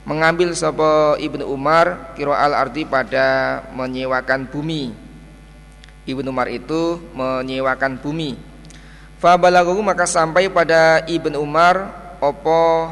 [0.06, 4.94] mengambil sapa ibnu Umar kiro al arti pada menyewakan bumi.
[6.06, 8.49] Ibnu Umar itu menyewakan bumi
[9.20, 11.92] Fabalagu maka sampai pada Ibn Umar
[12.24, 12.88] opo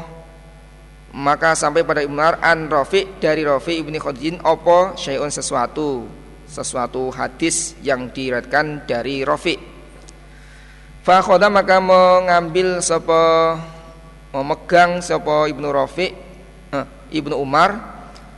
[1.09, 6.05] maka sampai pada Ibn Umar an Rafi dari Rafi ibni Khadijin opo syai'un sesuatu
[6.45, 9.57] sesuatu hadis yang diriatkan dari Rafi.
[11.01, 13.57] Fakhoda maka mengambil sopo
[14.29, 16.13] memegang sopo ibnu Rafi
[16.69, 17.73] eh, ibnu Umar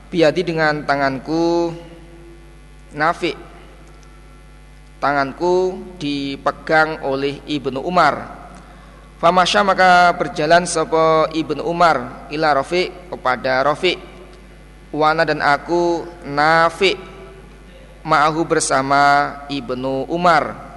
[0.08, 1.76] biadi dengan tanganku
[2.96, 3.51] Nafi
[5.02, 8.38] tanganku dipegang oleh Ibnu Umar.
[9.18, 13.98] Famasya maka berjalan sopo Ibnu Umar ila Rafi kepada Rafi.
[14.94, 16.94] Wana dan aku Nafi
[18.06, 20.70] ma'ahu bersama Ibnu Umar.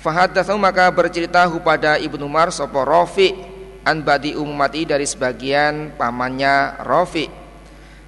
[0.00, 3.36] Fahadathu maka bercerita pada Ibnu Umar sopo Rafi
[3.84, 7.41] an badi umumati dari sebagian pamannya Rafi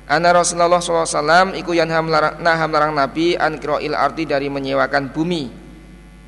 [0.05, 5.65] Anna Rasulullah SAW iku yanha melarang, naha melarang Nabi an il arti dari menyewakan bumi.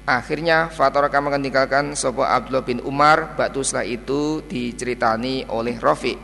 [0.06, 6.14] Akhirnya Fatoraka meninggalkan sopo Abdullah bin Umar Batu setelah itu diceritani oleh Rafi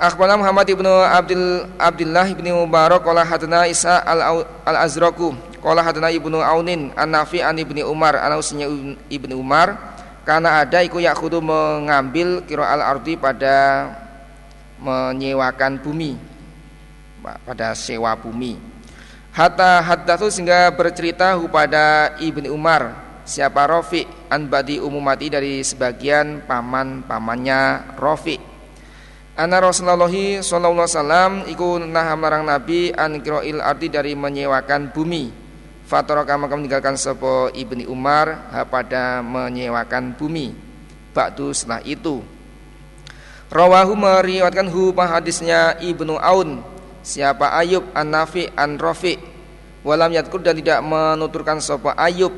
[0.00, 6.08] Akhbarana Muhammad ibnu Abdul Abdullah ibnu Mubarak Kola hadana Isa al, al Azraku Kola hadana
[6.08, 8.40] ibnu Aunin An Nafi an ibni Umar An
[9.12, 9.76] ibnu Umar
[10.24, 13.92] Karena ada iku yakudu mengambil kiro al arti pada
[14.86, 16.14] menyewakan bumi
[17.42, 18.54] pada sewa bumi
[19.34, 22.94] hatta haddatsu sehingga bercerita kepada Ibnu Umar
[23.26, 28.56] siapa Rofi an badi umumati dari sebagian paman-pamannya Rofi
[29.36, 35.28] Ana Rasulullah sallallahu alaihi wasallam iku nah marang Nabi an qira'il arti dari menyewakan bumi.
[35.84, 40.56] Fataraka maka meninggalkan sapa Ibni Umar pada menyewakan bumi.
[41.12, 42.24] Ba'du setelah itu
[43.46, 46.66] Rawahu meriwayatkan hu hadisnya Ibnu Aun.
[47.06, 49.22] Siapa Ayub an Nafi an Rafi
[49.86, 52.34] walam yadkur dan tidak menuturkan sapa Ayub.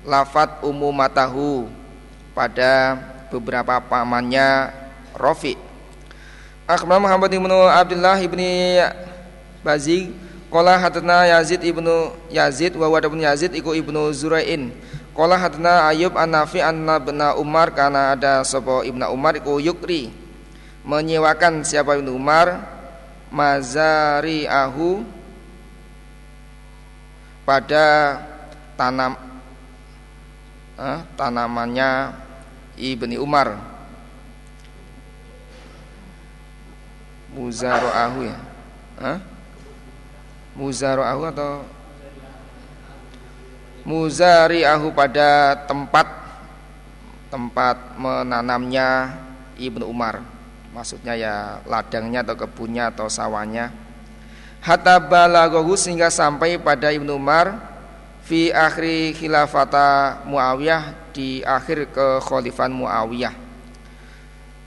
[0.00, 1.68] Lafat umumatahu
[2.32, 2.96] pada
[3.28, 4.72] beberapa pamannya
[5.12, 5.60] Rafi.
[6.64, 8.80] Akhbar Muhammad ibnu Abdullah ibni
[9.60, 10.08] Bazig
[10.48, 14.72] Kola hatna Yazid ibnu Yazid wa wadabun Yazid iku ibnu Zurain
[15.12, 20.19] Kola hatna Ayub an Nafi an Nabna Umar karena ada sopo ibnu Umar iku yukri
[20.84, 22.78] menyewakan siapa Ibnu Umar?
[23.30, 25.06] Mazari ahu
[27.46, 28.18] pada
[28.74, 29.14] tanam
[30.74, 32.10] eh, tanamannya
[32.74, 33.54] Ibni Umar.
[37.30, 38.38] Ahu ya?
[38.98, 39.18] Eh?
[40.58, 41.62] ahu atau?
[43.86, 46.04] Muzari ahu pada tempat
[47.30, 49.14] tempat menanamnya
[49.54, 50.39] Ibnu Umar
[50.70, 51.34] maksudnya ya
[51.66, 53.70] ladangnya atau kebunnya atau sawahnya.
[54.60, 57.56] Hatta balaghahu sehingga sampai pada Ibnu Umar
[58.20, 63.34] fi akhir khilafata Muawiyah di akhir kekhalifan Muawiyah.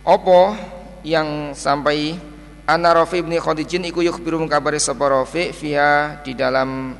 [0.04, 0.58] Opo
[1.06, 2.18] yang sampai
[2.64, 6.96] Anna Rafi bin Khadijin iku yukhbiru mengkabari sapa Rafi fiha di dalam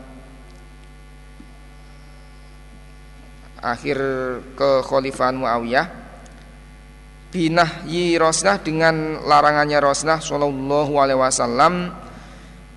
[3.64, 3.98] akhir
[4.60, 6.03] kekhalifahan Muawiyah
[7.34, 11.74] binahyi Rasulullah dengan larangannya Rasulullah Shallallahu Alaihi Wasallam.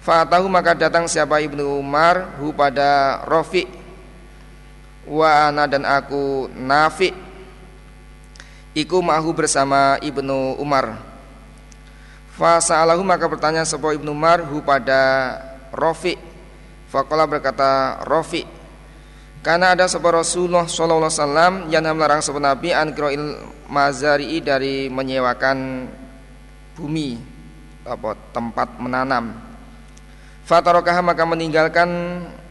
[0.00, 3.68] Fatahu maka datang siapa ibnu Umar hu pada Rofi
[5.04, 7.12] wa ana dan aku Nafi.
[8.72, 10.96] Iku mahu bersama ibnu Umar.
[12.40, 15.36] Fasa'alahu maka bertanya sebuah ibnu Umar hu pada
[15.72, 16.16] Rofi
[16.86, 18.55] Fakola berkata Rofi
[19.46, 22.90] karena ada sebuah Rasulullah Sallallahu Alaihi Wasallam yang melarang sebuah Nabi an
[23.70, 25.86] mazari dari menyewakan
[26.74, 27.14] bumi
[27.86, 29.38] apa tempat menanam.
[30.42, 31.90] Fatarokah maka meninggalkan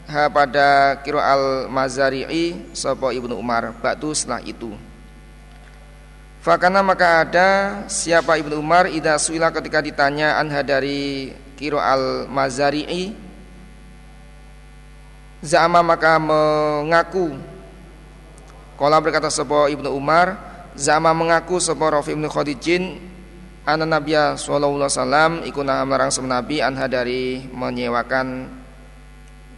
[0.08, 4.72] ha pada kiro al mazari'i sopo ibnu Umar batu setelah itu.
[6.40, 7.48] Fakana maka ada
[7.92, 11.28] siapa ibnu Umar ida suila ketika ditanya anha dari
[11.60, 13.25] kiro al mazari'i
[15.44, 17.36] Za'ama maka mengaku.
[18.76, 20.36] Kala berkata sebuah Ibnu Umar
[20.76, 23.00] Za'ama mengaku sebuah Rafi Ibnu Khadijin
[23.64, 28.52] Anna Nabiya Sallallahu Alaihi Wasallam Ikuna melarang Nabi Anha dari menyewakan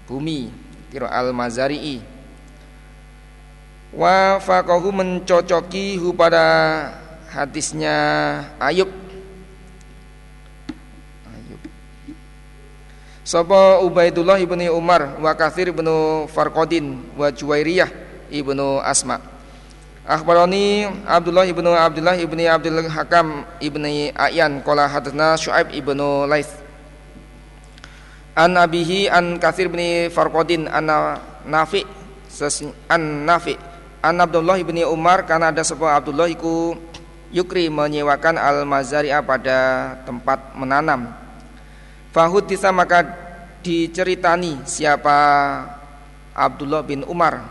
[0.06, 0.48] Bumi
[0.88, 2.00] Kira al-Mazari'i.
[3.92, 6.46] Wa faqahu mencocoki pada
[7.28, 7.96] hadisnya
[8.56, 8.88] Ayub
[13.28, 17.92] Sapa Ubaidullah ibni Umar wa Kathir ibnu Farqadin wa Juwairiyah
[18.32, 19.20] ibnu Asma.
[20.08, 26.56] Akhbarani Abdullah ibnu Abdullah ibni Abdul Hakam ibni Ayan qala hadatsna Syuaib ibnu Laits.
[28.32, 30.88] An abihi an Kathir ibni Farqadin an
[31.44, 31.84] Nafi
[32.88, 33.60] an Nafi
[34.00, 36.80] an Abdullah ibni Umar karena ada sebuah Abdullah iku
[37.28, 39.58] yukri menyewakan al-mazari'ah pada
[40.08, 41.27] tempat menanam
[42.08, 43.04] Fahudisa maka
[43.60, 45.16] diceritani siapa
[46.32, 47.44] Abdullah bin Umar.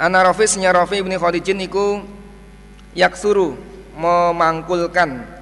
[0.00, 2.00] Ana Rafi nya Rafi bin Khadijin iku
[2.96, 3.52] yaksuru
[3.92, 5.40] memangkulkan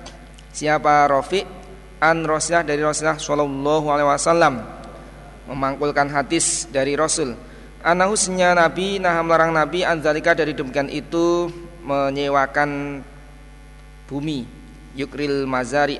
[0.51, 1.47] Siapa Rafi
[2.03, 4.55] an Rasulullah dari Rasulullah Shallallahu alaihi wasallam
[5.47, 7.39] memangkulkan hadis dari Rasul.
[7.79, 11.47] Anahusnya Nabi nah melarang Nabi anzalika dari demikian itu
[11.87, 13.01] menyewakan
[14.11, 14.58] bumi
[14.97, 15.99] yukril mazari.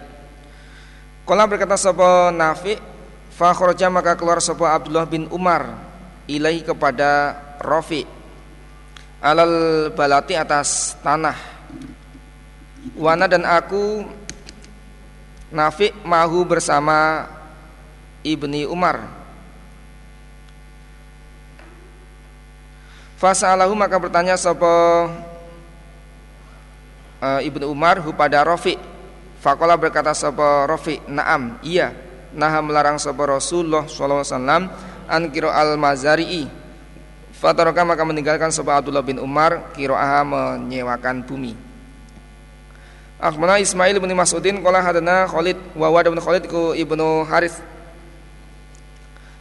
[1.29, 2.81] Kala berkata sapa Nafi
[3.37, 3.53] fa
[3.93, 5.77] maka keluar sapa Abdullah bin Umar
[6.29, 8.05] ilahi kepada Rafi.
[9.19, 11.35] Alal balati atas tanah.
[12.95, 14.07] Wana dan aku
[15.49, 17.29] Nafi mahu bersama
[18.25, 19.19] Ibni Umar.
[23.19, 25.11] Fasa'alahu maka bertanya sopo
[27.23, 28.79] uh, Ibnu Umar hu pada Rafi.
[29.39, 31.95] Fakola berkata sopo Rafi Naam iya.
[32.35, 34.27] Nah melarang sopo Rasulullah SAW
[35.09, 36.45] An kiro al mazari'i.
[37.39, 41.55] Fataroka maka meninggalkan sopo Abdullah bin Umar Kiro'aha menyewakan bumi.
[43.19, 47.59] Akhbana Ismail bin Mas'udin Kola hadana Khalid Wawad bin Khalid ku Ibnu Harith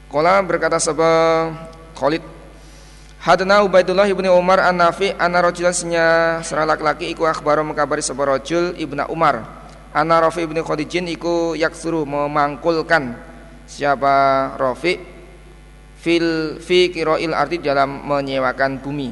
[0.10, 1.54] Kola berkata sebab
[1.94, 2.26] Khalid
[3.28, 8.72] Hadana Ubaidullah ibnu Umar an Nafi Anna rojulan senya laki-laki iku akhbaru mengkabari sebuah rojul
[8.80, 9.44] ibnu Umar.
[9.92, 13.20] Anna Rafi ibnu Khadijin iku yaksuru memangkulkan
[13.68, 14.96] Siapa Rafi
[16.00, 19.12] Fil fi kiroil arti dalam menyewakan bumi.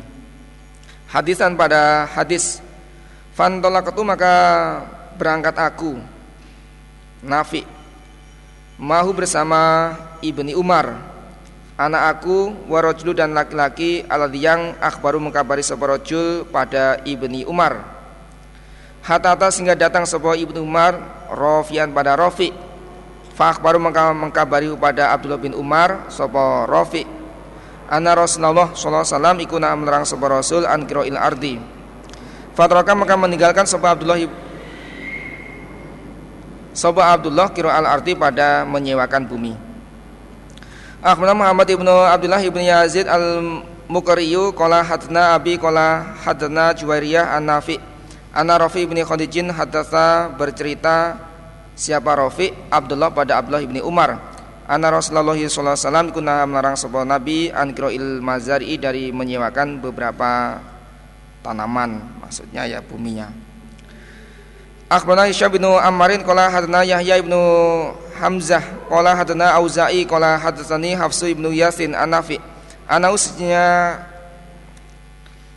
[1.12, 2.64] Hadisan pada hadis
[3.36, 4.36] Fantolakatu maka
[5.20, 6.00] berangkat aku
[7.20, 7.68] Nafi
[8.80, 9.92] Mahu bersama
[10.24, 11.15] Ibni Umar
[11.76, 14.08] Anak aku warojulu dan laki-laki
[14.40, 17.84] yang akhbaru mengkabari sebuah rojul pada Ibni Umar.
[19.04, 20.96] Hatata sehingga datang sebuah Ibni Umar
[21.36, 22.50] Rofian pada Rofi
[23.36, 23.78] Fakhbaru
[24.16, 27.04] mengkabari pada Abdullah bin Umar Sopo Rofi
[27.92, 31.60] Anna Rasulullah SAW ikuna menerang sebuah Rasul An il ardi.
[32.56, 34.18] Fatraka maka meninggalkan Soba Abdullah
[36.72, 39.65] Soba Abdullah kiro al arti pada menyewakan bumi.
[41.06, 47.46] Akhbarana Muhammad ibnu Abdullah ibnu Yazid al Mukariyu kola hadna Abi kola hadna Juwairiyah an
[47.46, 47.78] Nafi
[48.34, 51.14] Anna Rafi ibni Khadijin hadatha bercerita
[51.78, 54.18] siapa Rafi Abdullah pada Abdullah ibni Umar.
[54.66, 57.70] Anna Rasulullah SAW kuna melarang sebuah Nabi an
[58.26, 60.58] mazari dari menyewakan beberapa
[61.46, 63.45] tanaman maksudnya ya buminya
[64.86, 67.42] Akhbarana Hisham bin Ammarin qala hadana Yahya ibnu
[68.22, 72.38] Hamzah qala hadana Auza'i qala hadatsani Hafsu ibnu Yasin An-Nafi.
[72.86, 73.98] Ana usnya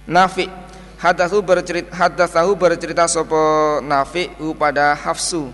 [0.08, 0.48] Nafi.
[0.96, 5.52] Hadatsu bercerita hadatsahu bercerita sapa Nafi pada Hafsu.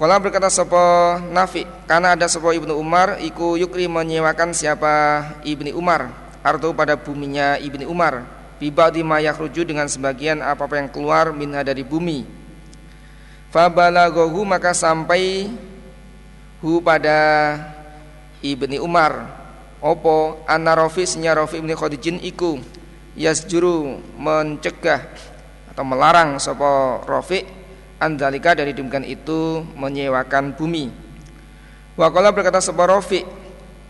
[0.00, 6.08] Kala berkata sapa Nafi karena ada sapa Ibnu Umar iku yukri menyewakan siapa Ibni Umar.
[6.40, 11.84] Artu pada buminya Ibni Umar Bibadi ma yakhruju dengan sebagian apa-apa yang keluar minha dari
[11.84, 12.24] bumi.
[13.52, 15.52] Fabalaghahu maka sampai
[16.64, 17.20] hu pada
[18.40, 19.44] Ibni Umar.
[19.76, 22.56] Opo anna sinya Rafi ibni Khadijin iku
[23.12, 25.04] Yasjuru mencegah
[25.68, 27.44] atau melarang sopo Rafi
[28.00, 30.88] Andalika dari demikian itu menyewakan bumi.
[31.96, 33.20] Wakola berkata sopo Rafi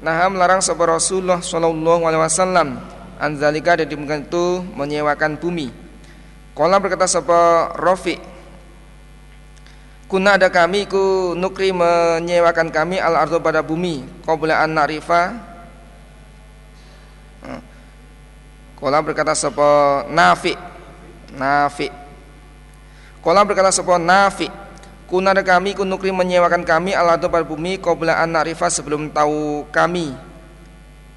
[0.02, 5.72] Nah melarang sopo Rasulullah Sallallahu Alaihi Wasallam anzalika dimungkinkan itu menyewakan bumi.
[6.56, 8.16] Kolam berkata sapa Rofi
[10.06, 14.06] Kuna ada kami ku nukri menyewakan kami al ardo pada bumi.
[14.22, 15.34] Qabla an narifa.
[18.78, 20.54] Kolam berkata sapa Nafi.
[21.34, 21.90] Nafi.
[23.18, 24.46] Kolam berkata sapa Nafi.
[25.10, 27.82] Kuna ada kami ku nukri menyewakan kami al ardo pada bumi.
[27.82, 30.14] Qabla an narifa sebelum tahu kami.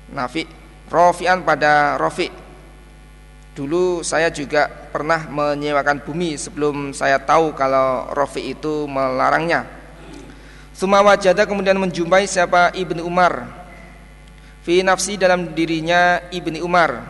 [0.10, 0.59] Nafi
[0.90, 2.50] Rofian pada Rofi
[3.60, 9.68] Dulu saya juga pernah menyewakan bumi sebelum saya tahu kalau Rofi itu melarangnya.
[10.72, 12.72] Suma wajada kemudian menjumpai siapa?
[12.72, 13.52] Ibnu Umar.
[14.64, 17.04] Fi nafsi dalam dirinya Ibni Umar.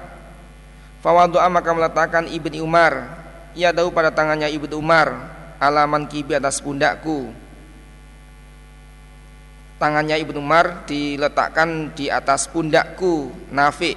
[1.05, 3.21] Fawadu'a maka meletakkan Ibni Umar.
[3.53, 5.30] Ia tahu pada tangannya Ibnu Umar.
[5.61, 7.30] Alaman kibi atas pundakku
[9.80, 13.95] tangannya Ibnu Umar diletakkan di atas pundakku Nafi.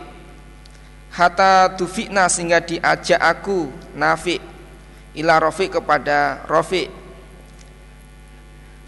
[1.12, 4.40] Hatta tufikna sehingga diajak aku Nafi
[5.12, 6.88] ila Rofi kepada Rofi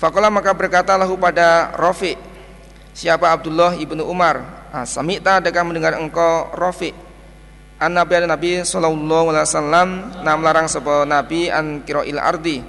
[0.00, 2.16] Fakola maka berkata lahu pada Rofi
[2.96, 4.40] Siapa Abdullah ibnu Umar?
[4.72, 6.96] Ah, Samikta adakah mendengar engkau Rofi
[7.76, 9.88] An Nabi ada Nabi Sallallahu Alaihi Wasallam.
[10.22, 12.62] Nam larang sebuah Nabi an kiroil ardi.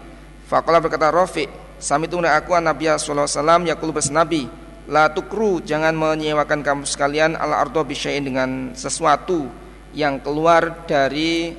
[0.49, 1.45] Fakola berkata Rofi
[1.75, 4.43] Sami tunggu aku an Nabi sallallahu alaihi wasallam yaqul nabi
[4.85, 9.49] la tukru jangan menyewakan kamu sekalian al ardo bisyai dengan sesuatu
[9.95, 11.55] yang keluar dari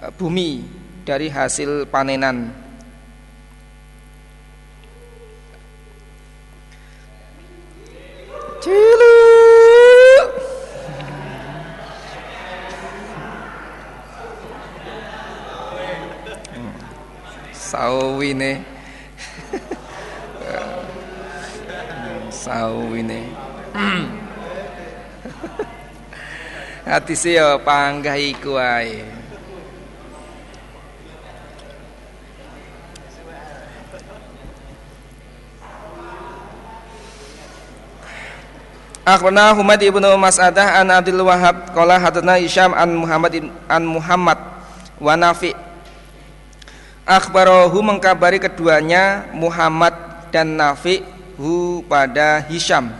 [0.00, 0.64] e, bumi
[1.04, 2.64] dari hasil panenan.
[8.64, 9.16] Cilu.
[16.56, 16.72] Hmm.
[17.52, 18.73] Sawine.
[22.44, 23.32] Sawine.
[26.84, 29.00] Hati sih ya panggah iku ae.
[39.04, 44.40] Akhbarana Humaid ibnu Mas'adah an Abdul Wahab qala hadatsana Isyam an Muhammad an Muhammad
[44.96, 45.52] wa Nafi
[47.04, 49.92] Akhbarahu mengkabari keduanya Muhammad
[50.32, 51.04] dan Nafi
[51.38, 52.90] hu pada Hisham.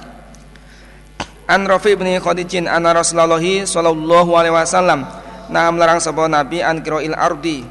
[1.44, 5.04] An Rafi bin Khadijin anna Rasulullah sallallahu alaihi wasallam.
[5.52, 7.64] Nah melarang sebuah nabi an qira'il ardi.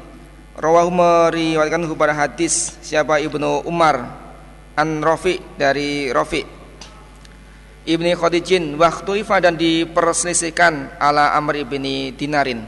[0.54, 4.06] Rawahu meriwayatkan pada hadis siapa Ibnu Umar.
[4.78, 6.46] An Rafi dari Rafi.
[7.84, 12.64] Ibni Khadijin waktu ifa dan diperselisihkan ala Amr ibni Dinarin.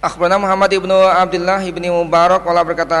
[0.00, 3.00] Akhbarana Muhammad ibnu Abdullah ibni Mubarak Kala berkata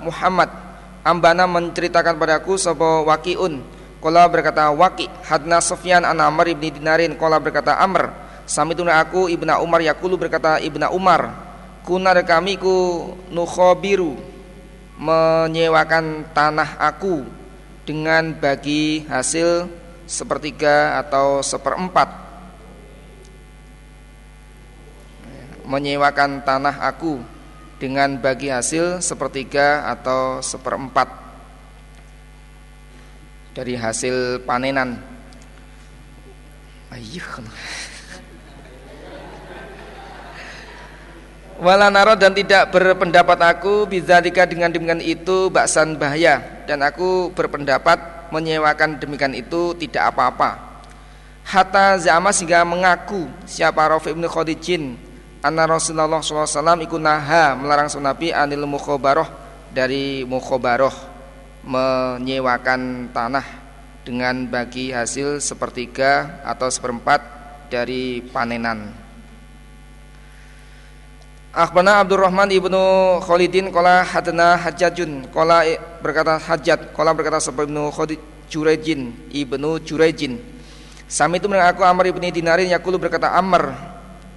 [0.00, 0.63] Muhammad
[1.04, 3.60] Ambana menceritakan padaku Sopo wakiun
[4.00, 7.16] Kala berkata waki Hadna Sofyan an Amr ibni Dinarin.
[7.20, 8.12] Kala berkata Amr
[8.44, 11.32] Samituna aku ibna Umar Yakulu berkata ibna Umar
[11.84, 14.16] Kunar kami ku nukhobiru
[14.96, 17.44] Menyewakan tanah aku
[17.84, 19.68] dengan bagi hasil
[20.08, 22.24] sepertiga atau seperempat.
[25.64, 27.24] Menyewakan tanah aku
[27.84, 31.04] dengan bagi hasil sepertiga atau seperempat
[33.52, 34.96] dari hasil panenan.
[36.88, 37.44] Ayyuh
[41.60, 46.64] Wala naro dan tidak berpendapat aku bizalika dengan demikian itu baksan bahaya.
[46.64, 50.80] Dan aku berpendapat menyewakan demikian itu tidak apa-apa.
[51.44, 55.13] Hatta zama sehingga mengaku siapa Rafi bin Khadijin
[55.44, 59.28] anna Rasulullah SAW ikut naha melarang Nabi anil mukhobaroh
[59.68, 61.12] dari mukhobaroh
[61.68, 63.44] menyewakan tanah
[64.00, 67.20] dengan bagi hasil sepertiga atau seperempat
[67.68, 69.04] dari panenan.
[71.54, 72.82] Akhbarana Abdurrahman ibnu
[73.22, 75.62] Khalidin Kola hadana Hajjajun Kola
[76.02, 78.18] berkata Hajjat Kola berkata sebab ibnu Khalid
[78.50, 80.42] Jurejin ibnu Jurejin
[81.06, 83.93] Sami itu mendengar aku Amr ibni Dinarin Yakulu berkata Amr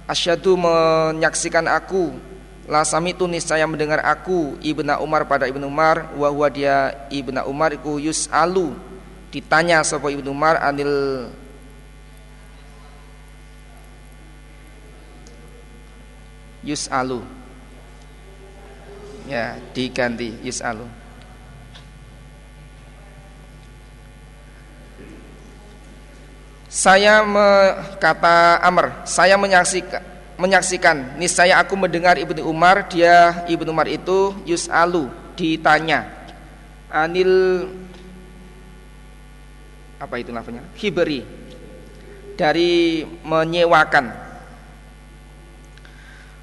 [0.08, 2.16] Asyadu menyaksikan aku.
[2.64, 7.76] La sami itu niscaya mendengar aku Ibnu Umar pada Ibnu Umar Wahwa dia Ibnu Umar
[7.76, 8.72] iku yus'alu.
[9.28, 11.28] Ditanya sebab Ibnu Umar anil
[16.64, 17.20] yus'alu.
[19.28, 20.97] Ya diganti yus'alu
[26.68, 27.48] saya me,
[27.96, 30.04] kata Amr saya menyaksikan
[30.38, 36.06] menyaksikan niscaya aku mendengar Ibnu Umar dia Ibnu Umar itu yus'alu ditanya
[36.92, 37.66] anil
[39.98, 41.26] apa itu namanya hiberi
[42.38, 44.28] dari menyewakan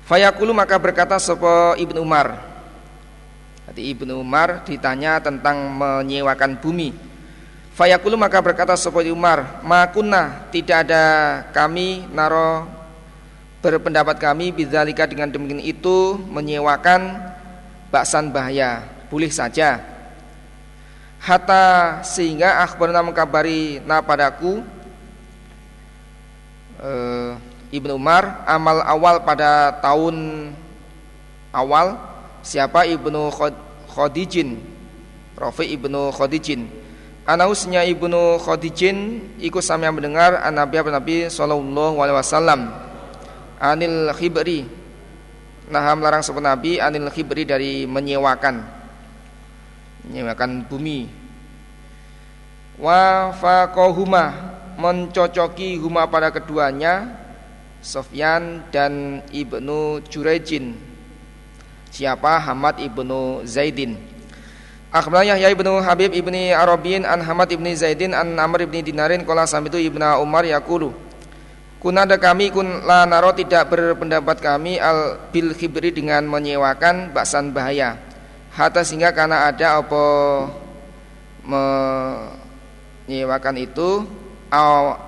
[0.06, 2.38] Fayaqulu maka berkata sapa Ibnu Umar.
[3.66, 6.94] Jadi Ibnu Umar ditanya tentang menyewakan bumi.
[7.76, 11.04] Fayaqulu maka berkata sapa Umar, "Makunna tidak ada
[11.52, 12.64] kami naro
[13.60, 17.20] berpendapat kami bidzalika dengan demikian itu menyewakan
[17.92, 19.84] baksan bahaya, boleh saja."
[21.20, 24.64] Hatta sehingga akhbarna mengkabari na padaku
[26.80, 27.32] eh,
[27.76, 30.48] Ibnu Umar amal awal pada tahun
[31.52, 32.00] awal
[32.40, 32.88] siapa?
[32.88, 33.36] Ibnu
[33.92, 34.64] Khadijin
[35.36, 36.85] Rafi Ibnu Khadijin
[37.26, 42.70] Anausnya Ibnu Khadijin ikut sampai mendengar an Nabi sallallahu alaihi wasallam.
[43.58, 44.70] Anil khibri.
[45.74, 48.62] Nah melarang sebuah Nabi anil khibri dari menyewakan.
[50.06, 51.10] Menyewakan bumi.
[52.78, 53.34] Wa
[54.78, 57.10] mencocoki huma pada keduanya
[57.82, 60.78] Sofyan dan Ibnu Jurejin.
[61.90, 62.38] Siapa?
[62.38, 64.15] Hamad Ibnu Zaidin
[64.96, 69.44] Akhbaranya Yahya Ibnu Habib Ibni Arabin An Hamad Ibni Zaidin An Amr Ibni Dinarin Kala
[69.44, 70.96] samitu Ibnu Umar Yakulu
[71.86, 78.02] Kunada kami kun la naro tidak berpendapat kami al bil khibri dengan menyewakan baksan bahaya.
[78.58, 80.04] Hatta sehingga karena ada apa
[83.06, 84.02] menyewakan itu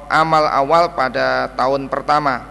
[0.05, 2.45] amal awal pada tahun pertama.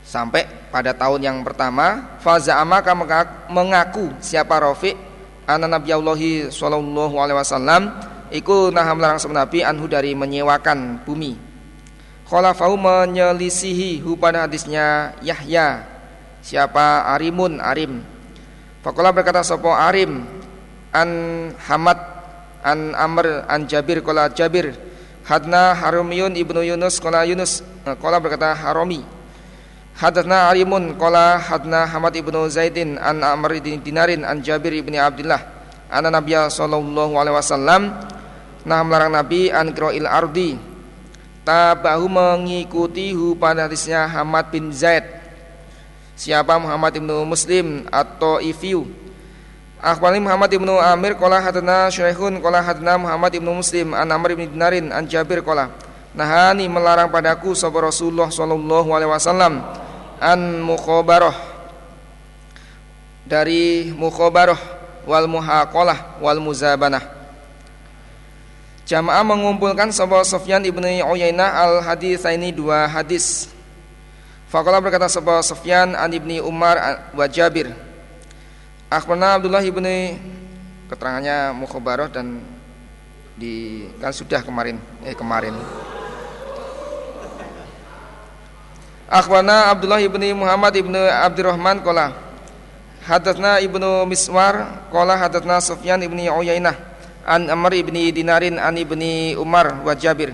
[0.00, 2.80] Sampai pada tahun yang pertama Faza'ama
[3.52, 5.11] mengaku siapa Rafiq
[5.46, 6.18] Anna Nabi Allah
[6.50, 7.82] sallallahu alaihi wasallam
[8.30, 11.34] iku nah melarang sabda Nabi anhu dari menyewakan bumi.
[12.26, 15.84] Khalafau menyelisihi hu hadisnya Yahya.
[16.42, 17.06] Siapa?
[17.12, 18.02] Arimun Arim.
[18.82, 20.24] Fakola berkata sopo Arim?
[20.90, 21.10] An
[21.68, 21.98] Hamad
[22.64, 24.74] an Amr an Jabir kola Jabir.
[25.28, 27.62] Hadna Harumiyun ibnu Yunus kola Yunus.
[28.00, 29.21] Kola berkata Haromi
[29.92, 35.40] Hadna Arimun kola hadna Hamad ibnu Zaidin an Amr ibn Dinarin an Jabir ibni Abdullah
[35.92, 37.82] anna Nabiya sallallahu alaihi wasallam
[38.64, 40.56] nah melarang Nabi an il ardi.
[41.42, 45.02] Tabahu mengikuti hu pada hadisnya Hamad bin Zaid.
[46.14, 48.86] Siapa Muhammad ibnu Muslim atau Ifiu
[49.82, 54.46] Akhbari Muhammad ibnu Amir kola hadna Syekhun kola hadna Muhammad ibnu Muslim an Amr ibn
[54.46, 55.74] Dinarin an Jabir kola
[56.14, 59.81] Nahani melarang padaku sahabat Rasulullah sallallahu alaihi wasallam
[60.22, 61.34] an mukhabarah
[63.26, 64.58] dari mukhabarah
[65.02, 67.02] wal muhaqalah wal muzabanah.
[68.86, 73.50] Jamaah mengumpulkan sahabat Sufyan ibnu Uyainah al hadis ini dua hadis.
[74.46, 76.78] Faqala berkata sahabat Sufyan an ibni Umar
[77.10, 77.74] wa Jabir.
[78.86, 80.18] Akhbarna Abdullah ibnu
[80.86, 82.44] keterangannya mukhabarah dan
[83.32, 84.76] di kan sudah kemarin
[85.08, 85.56] eh kemarin
[89.12, 92.16] Akhbarna Abdullah ibni Muhammad ibnu Abdurrahman kola
[93.04, 96.72] Hadatsna ibnu Miswar kola hadatsna Sufyan ibni Uyainah
[97.28, 100.32] an Amr ibni Dinarin an ibni Umar wa Jabir.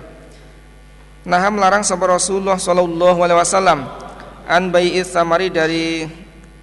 [1.26, 3.82] Nah melarang sahabat Rasulullah sallallahu alaihi wasallam
[4.46, 6.06] an bai'is samari dari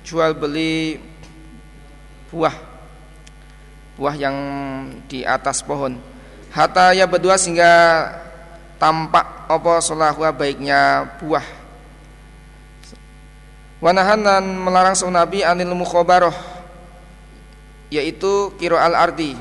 [0.08, 0.96] jual beli
[2.32, 2.56] buah
[4.00, 4.38] buah yang
[5.12, 6.00] di atas pohon.
[6.56, 8.08] Hatta ya berdua sehingga
[8.80, 11.65] tampak apa salahwa baiknya buah
[13.84, 16.32] Wanahan dan melarang sang Nabi anil mukhabarah
[17.92, 19.36] yaitu kiro al ardi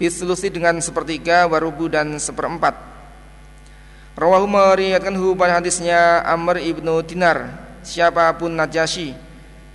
[0.00, 2.72] bislusi dengan sepertiga warubu dan seperempat.
[4.16, 7.52] Rawahu meriwayatkan hu pada hadisnya Amr ibnu Dinar
[7.84, 9.12] siapa pun Najasyi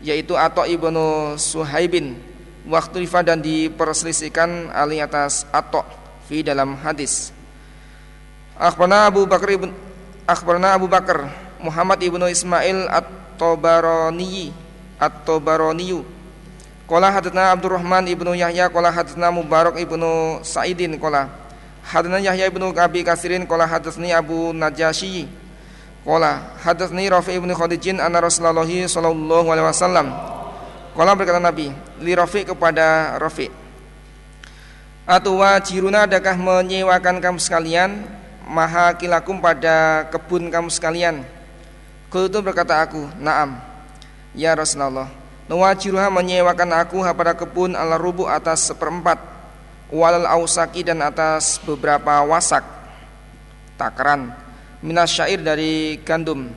[0.01, 2.17] yaitu Ato ibnu Suhaibin
[2.65, 5.85] waktu rifa dan diperselisihkan ali atas Ato
[6.25, 7.29] fi dalam hadis.
[8.57, 9.69] Akhbarna Abu Bakar ibn
[10.25, 11.29] Akhbarna Abu Bakar
[11.61, 14.53] Muhammad ibnu Ismail at At-Tabarani
[15.01, 16.05] At-Tabaraniyu.
[16.85, 21.25] Qala hadatsana Abdurrahman ibnu Yahya qala hadatsana Mubarak ibnu Sa'idin qala
[21.81, 25.25] hadatsana Yahya ibnu Abi Kasirin qala hadatsani Abu Najasyi
[26.05, 30.07] qala hadatsani Rafi ibnu Khadijin anna Rasulullah sallallahu alaihi wasallam.
[30.93, 33.49] Qala berkata Nabi li Rafi kepada Rafi.
[35.09, 38.05] Atuwa jiruna adakah menyewakan kamu sekalian?
[38.45, 41.40] Maha kilakum pada kebun kamu sekalian
[42.11, 43.55] Kultu berkata aku, "Na'am."
[44.35, 45.07] Ya Rasulullah.
[45.47, 49.19] Nuwajiruha menyewakan aku pada kebun ala rubuh atas seperempat
[49.91, 52.63] walal ausaki dan atas beberapa wasak
[53.75, 54.31] takaran
[54.79, 56.49] minas syair dari gandum.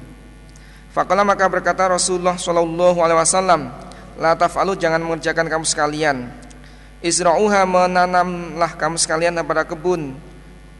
[0.94, 3.62] Fakallah maka berkata Rasulullah Shallallahu Alaihi Wasallam,
[4.14, 6.30] La taf'alu jangan mengerjakan kamu sekalian.
[7.02, 10.14] Isra'uha menanamlah kamu sekalian pada kebun.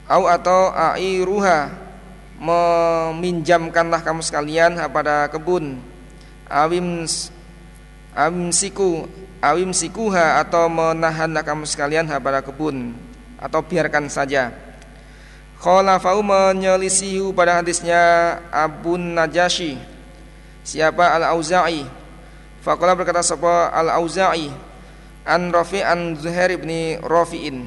[0.07, 1.84] Au atau airuha
[2.45, 5.81] meminjamkanlah kamu sekalian pada kebun.
[6.45, 7.09] Awim
[8.13, 9.09] awim siku
[9.41, 12.93] awim sikuha atau menahanlah kamu sekalian pada kebun
[13.41, 14.53] atau biarkan saja.
[15.65, 19.81] Khalafau menyelisihu pada hadisnya Abun Najashi
[20.61, 21.89] Siapa Al-Auza'i?
[22.61, 24.53] Faqala berkata siapa Al-Auza'i?
[25.25, 26.69] An Rafi an Zuhair ibn
[27.01, 27.65] Rafi'in.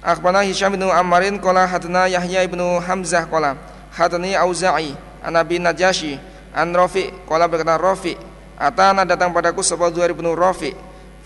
[0.00, 4.92] Akhbana Hisham bin Ammarin Kola hadna Yahya bin Hamzah Kola hadani Auza'i
[5.22, 6.18] An Nabi Najashi
[6.52, 8.14] An Rafi Kola berkata Rafi
[8.54, 10.70] Atana datang padaku sebuah Zuhair bin Rafi.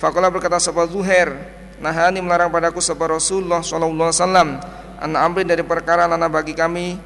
[0.00, 1.28] Fakola berkata sebuah Zuhair
[1.76, 4.48] Nahani melarang padaku sebuah Rasulullah Sallallahu Alaihi Wasallam
[4.98, 6.98] An amrin dari perkara nana bagi kami.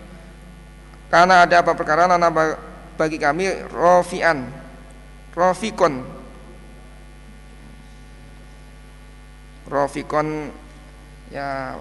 [1.13, 2.33] Karena ada apa perkara nana
[2.97, 3.69] bagi kami?
[3.69, 4.49] Rafi'an
[5.37, 5.95] Rafikon.
[9.69, 10.29] Rafikon
[11.29, 11.77] ya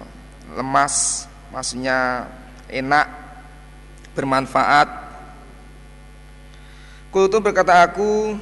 [0.52, 2.28] lemas maksudnya
[2.68, 3.21] enak
[4.12, 4.88] bermanfaat.
[7.12, 8.36] Kultu berkata aku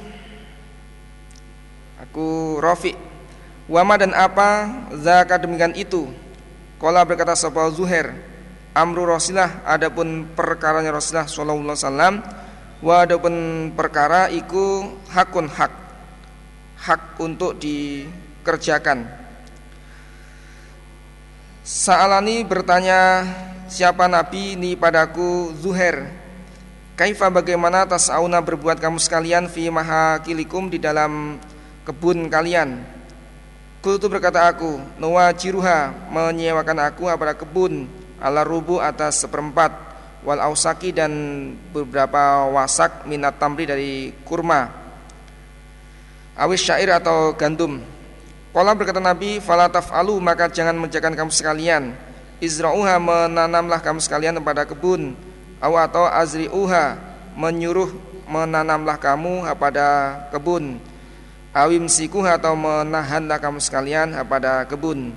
[1.99, 2.95] aku Rafi
[3.71, 4.67] Wama dan apa
[4.99, 6.11] zakat demikian itu.
[6.75, 8.11] Kola berkata sebuah Zuhair
[8.71, 12.23] Amru Rasulullah adapun perkaranya Rasulullah sallallahu alaihi
[12.81, 13.35] wa adapun
[13.75, 15.71] perkara iku hakun hak
[16.79, 19.05] hak untuk dikerjakan.
[21.61, 23.21] Sa'alani bertanya
[23.71, 25.55] siapa nabi ini padaku?
[25.55, 26.11] Zuhair.
[26.99, 31.39] Kaifa bagaimana tas'auna berbuat kamu sekalian fi mahakilikum di dalam
[31.87, 32.83] kebun kalian?
[33.81, 37.87] Kultu berkata aku, Nuwa ciruha menyewakan aku pada kebun
[38.21, 39.73] ala rubu atas seperempat
[40.21, 41.09] wal ausaki dan
[41.73, 44.69] beberapa wasak minat tamri dari kurma
[46.37, 47.81] awis syair atau gandum.
[48.53, 52.10] Kala berkata Nabi falataf alu maka jangan menjaga kamu sekalian
[52.41, 55.13] izra'uha menanamlah kamu sekalian pada kebun.
[55.61, 56.97] Aw atau azri'uha
[57.37, 57.93] menyuruh
[58.25, 60.81] menanamlah kamu pada kebun.
[61.53, 65.13] Awim sikuh atau menahanlah kamu sekalian pada kebun.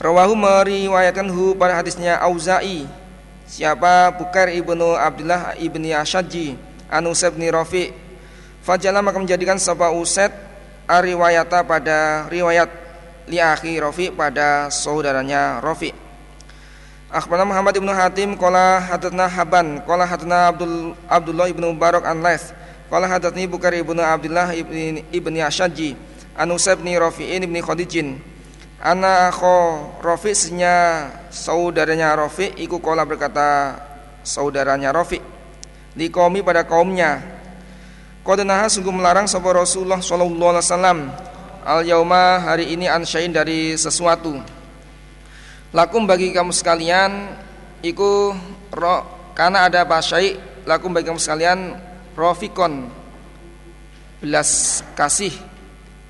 [0.00, 2.88] Rawahu meriwayatkan hu pada hadisnya Auza'i.
[3.44, 4.10] Siapa?
[4.16, 6.56] Bukair ibnu Abdullah ibni Asyadji
[6.88, 7.92] Anu bin Rafi.
[8.64, 10.32] Fajalah maka menjadikan sebuah uset
[10.88, 12.83] Ariwayata pada riwayat
[13.28, 15.94] Li akhi Rafi pada saudaranya Rafi.
[17.14, 22.50] Akhbarana Muhammad ibnu Hatim Kola hadatna Haban Kola hadatna Abdul, Abdullah ibnu Barok an Laith
[22.94, 25.96] Qala hadatsani Bukhari ibnu Abdullah ibni ibni Asyajji
[26.36, 28.20] an Usab bin Rafi'in ibni Khadijin.
[28.78, 33.80] Ana akho Rafi senya saudaranya Rafi iku kola berkata
[34.20, 35.18] saudaranya Rafi.
[35.96, 37.18] Di kaumi pada kaumnya.
[38.22, 40.98] Qadnaha sungguh melarang sapa Rasulullah sallallahu alaihi wasallam
[41.64, 44.36] al yauma hari ini ansyain dari sesuatu.
[45.72, 47.34] Lakum bagi kamu sekalian
[47.80, 48.36] iku
[48.70, 48.96] ro,
[49.32, 51.74] karena ada basyai lakum bagi kamu sekalian
[52.12, 52.92] rofikon.
[54.20, 55.32] Belas kasih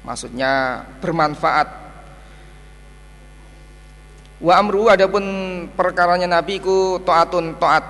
[0.02, 1.86] maksudnya bermanfaat.
[4.42, 5.24] Wa amru adapun
[5.72, 7.86] perkaranya nabi ku taatun taat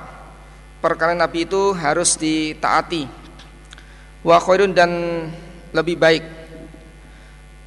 [0.79, 3.09] perkara nabi itu harus ditaati.
[4.21, 4.93] Wa khairun dan
[5.75, 6.25] lebih baik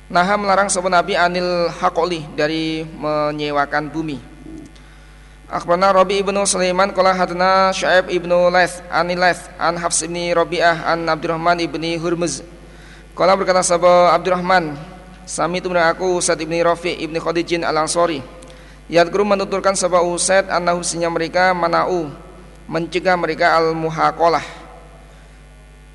[0.07, 4.37] nah melarang sebuah nabi anil hakoli dari menyewakan bumi
[5.47, 10.91] Akhbarana Rabi ibnu Sulaiman qala hadana Syu'aib ibnu Laith an Laith an Hafs ibni Rabi'ah
[10.91, 12.43] an Abdurrahman ibni Hurmuz.
[13.15, 14.75] Qala berkata sahabat Abdurrahman,
[15.23, 18.19] sami itu aku Usaid ibni Rafi ibni Khadijin al-Ansari.
[18.91, 22.11] Yadkuru menuturkan sahabat Usaid annahu sinya mereka manau
[22.67, 24.43] mencegah mereka al-muhaqalah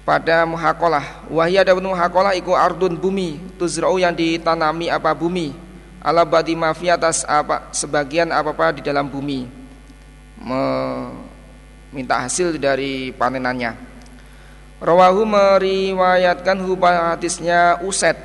[0.02, 1.30] pada muhaqalah.
[1.30, 5.54] Wahya ada muhaqalah iku ardun bumi tuzra'u yang ditanami apa bumi.
[6.02, 9.46] Ala badi mafi atas apa sebagian apa-apa di dalam bumi.
[10.42, 13.78] Meminta hasil dari panenannya.
[14.82, 18.18] Rawahu meriwayatkan hubah hadisnya Uset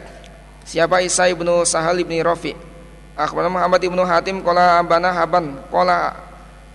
[0.67, 2.51] Siapa Isa ibnu Sahal ibni Rafi?
[3.15, 5.55] Akhbarana Muhammad ibnu Hatim Kola ambana haban.
[5.71, 6.11] Kola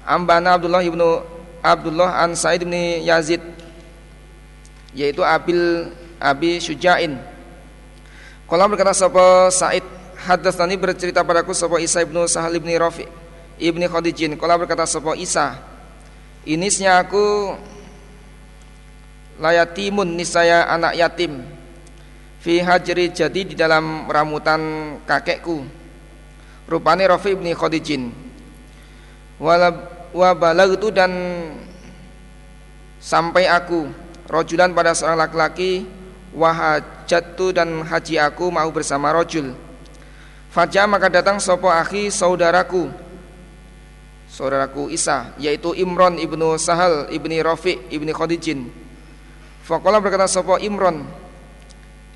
[0.06, 1.20] ambana Abdullah ibnu
[1.60, 3.44] Abdullah an Said ibni Yazid
[4.92, 5.88] Yaitu Abil
[6.20, 7.16] Abi Syuja'in.
[8.46, 9.84] Kola berkata sapa Said
[10.22, 13.08] Hadatsani bercerita padaku sapa Isa ibnu Sahal ibni Rafi
[13.58, 14.38] ibni Khadijin.
[14.38, 15.58] Kala berkata sapa Isa,
[16.46, 17.56] "Inisnya aku
[19.42, 21.42] layatimun nisaya anak yatim
[22.42, 24.60] fi hajri jadi di dalam ramutan
[25.06, 25.62] kakekku
[26.70, 28.10] rupane Rafi ibni Khadijin.
[29.42, 31.12] Wa balagtu dan
[33.02, 33.90] sampai aku
[34.32, 35.84] rojulan pada seorang laki-laki
[36.32, 39.52] wahajatu dan haji aku mau bersama rojul.
[40.48, 42.88] Fajah maka datang sopo akhi saudaraku.
[44.32, 48.72] Saudaraku Isa Yaitu Imron ibnu Sahal ibni Rafi ibni Khadijin.
[49.60, 51.04] Fakola berkata sopo Imron?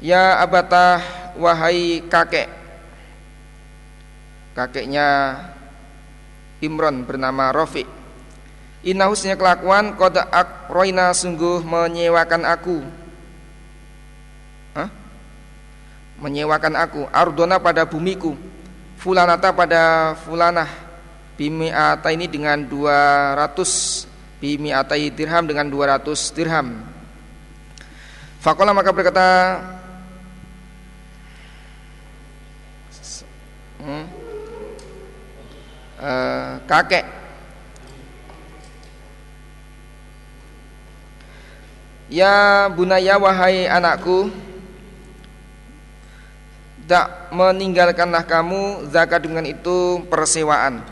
[0.00, 1.04] Ya abatah
[1.36, 2.48] wahai kakek.
[4.56, 5.36] Kakeknya
[6.64, 7.52] Imron bernama
[8.86, 12.86] Rafi Inahusnya kelakuan Koda akroina sungguh menyewakan aku.
[16.22, 17.02] Menyewakan aku.
[17.10, 18.38] Ardona pada bumiku.
[19.02, 20.70] Fulanata pada fulanah.
[21.36, 26.80] Bimi'ata ini dengan 200 bimi'atai dirham dengan 200 dirham.
[28.40, 29.26] Fakola maka berkata
[33.84, 34.04] hmm,
[36.00, 37.25] uh, kakek
[42.06, 44.30] Ya bunaya wahai anakku
[46.86, 50.86] Tak meninggalkanlah kamu zakat dengan itu persewaan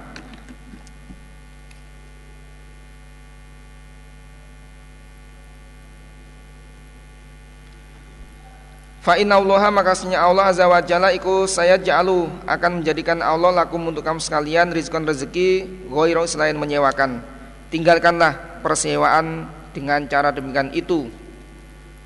[9.05, 13.85] Fa inna Allah makasnya Allah azza wa jalla iku saya ja'alu akan menjadikan Allah lakum
[13.85, 17.21] untuk kamu sekalian rizkon rezeki ghairu selain menyewakan.
[17.69, 19.45] Tinggalkanlah persewaan
[19.75, 21.11] dengan cara demikian itu.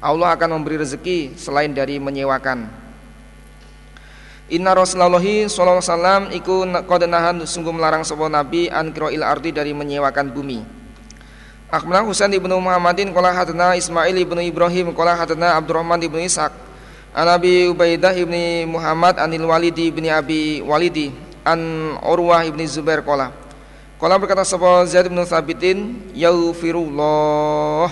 [0.00, 2.88] Allah akan memberi rezeki selain dari menyewakan.
[4.48, 6.54] Inna Rasulullah sallallahu alaihi wasallam iku
[6.88, 7.04] qad
[7.44, 10.78] sungguh melarang sebuah nabi an il ardi dari menyewakan bumi.
[11.68, 16.48] Akhbarana Husain ibnu Muhammadin qala hadana Ismail ibnu Ibrahim qala hadana Abdurrahman ibnu Ishaq
[17.12, 21.12] An Abi Ubaidah ibni Muhammad anil Walidi ibni Abi Walidi
[21.44, 23.36] an Urwah ibni Zubair qala
[23.98, 25.78] Qala berkata sapa Zaid bin Thabitin
[26.14, 27.90] yaghfirullah.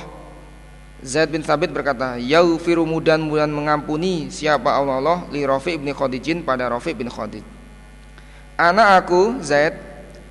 [1.03, 6.47] Zaid bin Thabit berkata yaghfiru mudan mudan mengampuni siapa Allah Allah li Rafi ibni Khadijin
[6.47, 7.43] pada Rafi bin Khadij.
[8.55, 9.75] Anak aku Zaid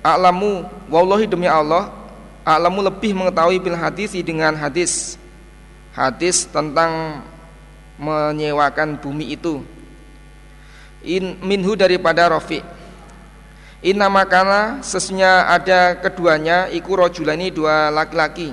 [0.00, 1.92] a'lamu wallahi demi Allah
[2.40, 5.20] a'lamu lebih mengetahui bil hadis dengan hadis.
[5.92, 7.20] Hadis tentang
[8.00, 9.60] menyewakan bumi itu.
[11.04, 12.64] In minhu daripada Rafi
[13.86, 18.50] Inna makana sesnya ada keduanya iku rojulani dua laki-laki.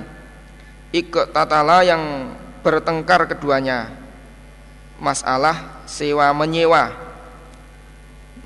[0.94, 2.30] Ikut tatala yang
[2.62, 3.90] bertengkar keduanya.
[5.02, 6.94] Masalah sewa menyewa.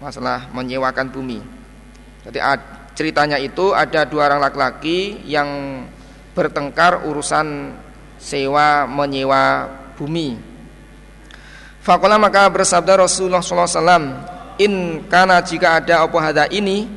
[0.01, 1.45] Masalah menyewakan bumi.
[2.25, 2.41] Jadi
[2.97, 5.85] ceritanya itu ada dua orang laki-laki yang
[6.33, 7.77] bertengkar urusan
[8.17, 9.69] sewa menyewa
[10.01, 10.41] bumi.
[11.85, 16.91] Fakola maka bersabda Rasulullah SAW In karena jika ada opo hada ini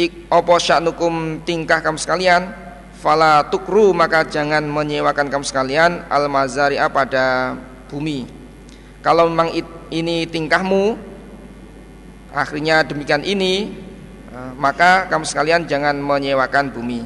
[0.00, 2.48] ik, Opo sya'nukum tingkah kamu sekalian
[2.96, 7.52] Fala tukru maka jangan menyewakan kamu sekalian Al mazari'a pada
[7.92, 8.24] bumi.
[9.04, 10.96] Kalau memang it, ini tingkahmu
[12.32, 13.76] Akhirnya demikian ini
[14.32, 17.04] eh, Maka kamu sekalian jangan menyewakan bumi.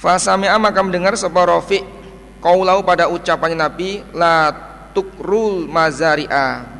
[0.00, 1.84] Fasami'a maka mendengar sebuah rofiq
[2.40, 4.48] Kaulau pada ucapannya Nabi La
[4.96, 6.77] tukrul mazari'a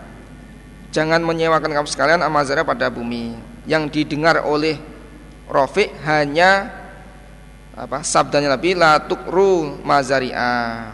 [0.94, 3.36] jangan menyewakan kamu sekalian amazara pada bumi.
[3.68, 4.80] Yang didengar oleh
[5.48, 6.72] Rafiq hanya
[7.78, 10.90] apa sabdanya Nabi la tukru mazari'a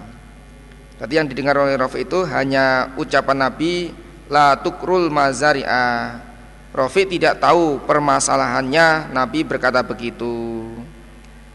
[0.95, 3.91] Tadi yang didengar oleh Rafiq itu hanya ucapan Nabi
[4.31, 6.23] la tukrul mazari'a
[6.71, 10.67] Rafiq tidak tahu permasalahannya Nabi berkata begitu.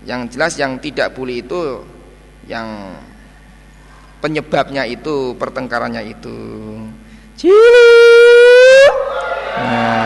[0.03, 1.59] Yang jelas yang tidak boleh itu
[2.47, 2.95] yang
[4.19, 6.39] penyebabnya itu pertengkarannya itu
[9.57, 9.99] nah.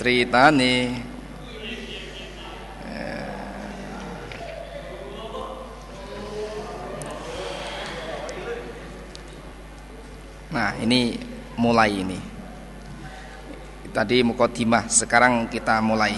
[0.00, 1.09] Cerita nih
[10.50, 11.14] Nah ini
[11.54, 12.18] mulai ini.
[13.90, 16.14] Tadi mukodimah Sekarang kita mulai.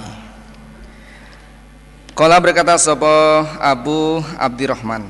[2.13, 3.09] Kala berkata Sopo
[3.57, 5.09] Abu Abdirrahman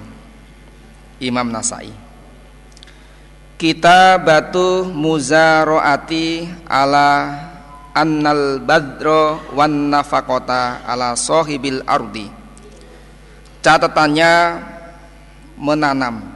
[1.18, 1.90] Imam Nasai
[3.58, 7.10] Kita batu muzaroati ala
[7.92, 12.26] annal badro wan nafakota ala sohibil ardi.
[13.62, 14.32] Catatannya
[15.54, 16.31] menanam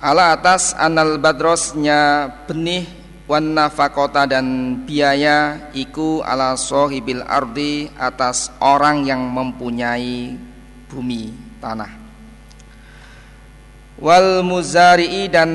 [0.00, 2.88] ala atas anal badrosnya benih
[3.28, 10.40] wan nafakota dan biaya iku ala sohibil ardi atas orang yang mempunyai
[10.88, 11.92] bumi tanah.
[14.00, 15.52] Wal muzari'i dan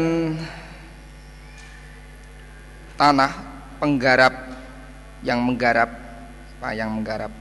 [2.93, 3.33] tanah
[3.81, 4.53] penggarap
[5.25, 5.89] yang menggarap
[6.61, 7.33] apa yang menggarap?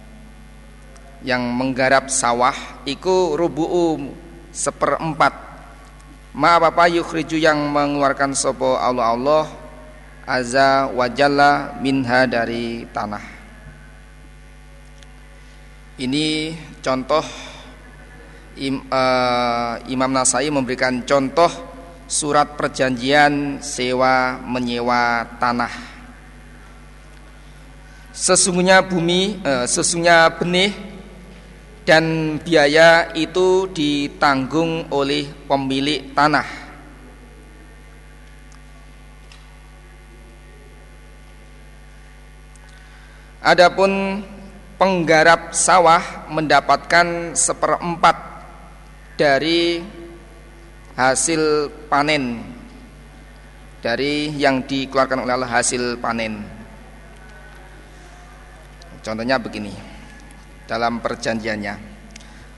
[1.21, 2.57] Yang menggarap sawah
[2.89, 4.17] iku rubu'u
[4.49, 5.54] seperempat
[6.35, 9.45] Ma apa yukhriju yang mengeluarkan sopo Allah Allah
[10.27, 13.23] azza wajalla minha dari tanah.
[15.95, 16.27] Ini
[16.83, 17.23] contoh
[18.59, 21.55] im, uh, Imam Nasai memberikan contoh
[22.11, 25.71] surat perjanjian sewa menyewa tanah.
[28.11, 30.94] Sesungguhnya bumi, uh, sesungguhnya benih
[31.85, 36.49] dan biaya itu ditanggung oleh pemilik tanah.
[43.45, 44.25] Adapun
[44.81, 48.17] penggarap sawah mendapatkan seperempat
[49.21, 49.85] dari
[50.97, 52.41] hasil panen
[53.85, 56.41] dari yang dikeluarkan oleh hasil panen.
[59.05, 59.94] Contohnya begini
[60.65, 61.75] dalam perjanjiannya.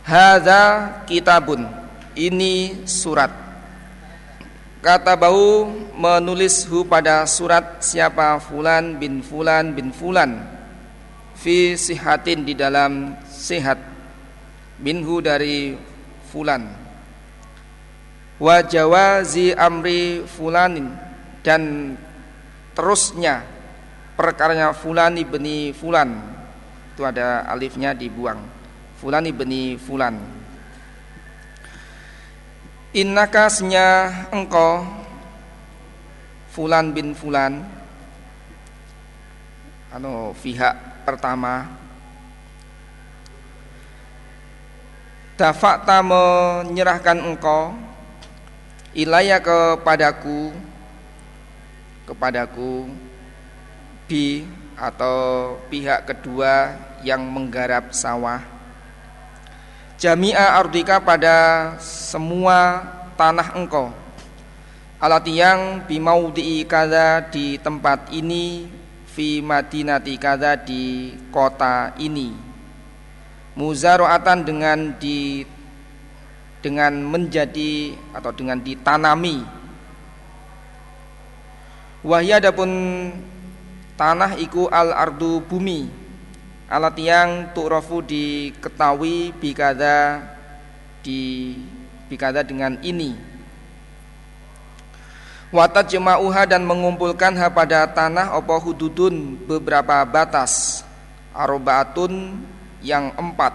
[0.06, 0.62] Hadza
[1.06, 1.66] kitabun.
[2.16, 3.28] Ini surat.
[4.80, 5.66] Kata bau
[5.98, 10.46] menulis hu pada surat siapa fulan bin fulan bin fulan
[11.34, 13.82] fi sihatin di dalam sehat
[14.78, 15.76] minhu dari
[16.30, 16.70] fulan
[18.36, 20.92] wa jawazi amri fulanin
[21.40, 21.96] dan
[22.76, 23.44] terusnya
[24.16, 26.20] perkaranya fulani beni fulan
[26.96, 28.40] itu ada alifnya dibuang.
[28.96, 30.16] Fulan ibni fulan.
[32.96, 34.80] Innaka senya engkau
[36.56, 37.60] Fulan bin Fulan.
[39.92, 41.68] Anu pihak pertama.
[45.36, 47.76] Dafakta menyerahkan engkau
[48.96, 50.48] Ilaya kepadaku
[52.08, 52.88] Kepadaku
[54.08, 58.44] Bi atau pihak kedua yang menggarap sawah.
[59.96, 62.84] Jami'a ardika pada semua
[63.16, 63.88] tanah engkau.
[65.00, 68.68] Alat yang bimaudi kada di tempat ini
[69.16, 72.36] Fi madinati kada di kota ini.
[73.56, 75.40] Muzaroatan dengan di
[76.60, 79.40] dengan menjadi atau dengan ditanami.
[82.04, 82.68] Wahya adapun
[83.96, 85.88] tanah iku al ardu bumi.
[86.66, 90.22] Alat yang tu'rafu diketahui bikada
[91.00, 91.54] di
[92.10, 93.14] bikada dengan ini.
[95.54, 100.82] Watat jema'uha dan mengumpulkan ha pada tanah opo hududun beberapa batas.
[101.30, 102.34] Arobaatun
[102.82, 103.54] yang empat.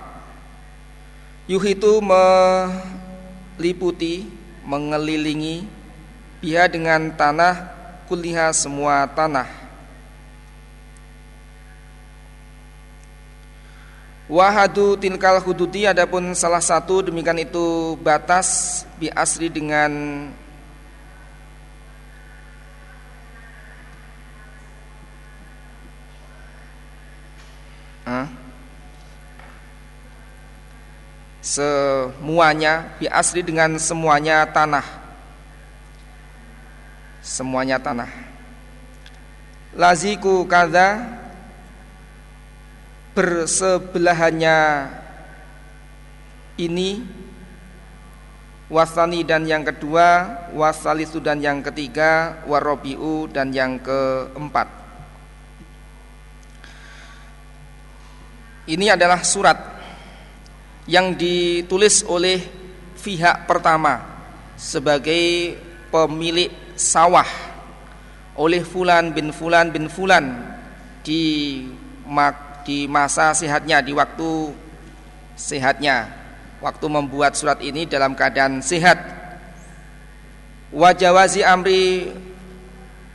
[1.52, 2.00] Yuhitu
[3.58, 4.24] meliputi,
[4.64, 5.68] mengelilingi
[6.42, 7.70] Biha dengan tanah
[8.10, 9.61] kuliha semua tanah
[14.32, 19.92] Wahadu tilkal hududi adapun salah satu demikian itu batas bi asri dengan
[28.08, 28.28] huh?
[31.44, 34.88] semuanya bi asri dengan semuanya tanah.
[37.20, 38.08] Semuanya tanah.
[39.76, 41.20] Laziku kada
[43.12, 44.59] bersebelahannya.
[46.62, 46.89] Ini
[48.72, 54.68] wasani dan yang kedua wasalisu dan yang ketiga warobiu dan yang keempat.
[58.72, 59.57] Ini adalah surat
[60.86, 62.39] yang ditulis oleh
[63.01, 63.99] pihak pertama
[64.55, 65.57] sebagai
[65.89, 67.28] pemilik sawah
[68.38, 70.55] oleh Fulan bin Fulan bin Fulan
[71.01, 71.66] di
[72.66, 74.53] di masa sehatnya di waktu
[75.38, 76.09] sehatnya
[76.62, 79.01] waktu membuat surat ini dalam keadaan sehat
[80.70, 82.14] wajawazi amri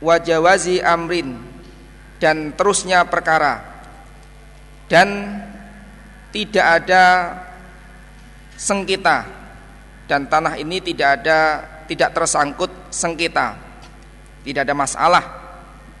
[0.03, 1.39] wajawazi amrin
[2.19, 3.63] dan terusnya perkara
[4.91, 5.41] dan
[6.31, 7.03] tidak ada
[8.59, 9.27] sengketa
[10.07, 11.39] dan tanah ini tidak ada
[11.87, 13.55] tidak tersangkut sengketa.
[14.43, 15.23] Tidak ada masalah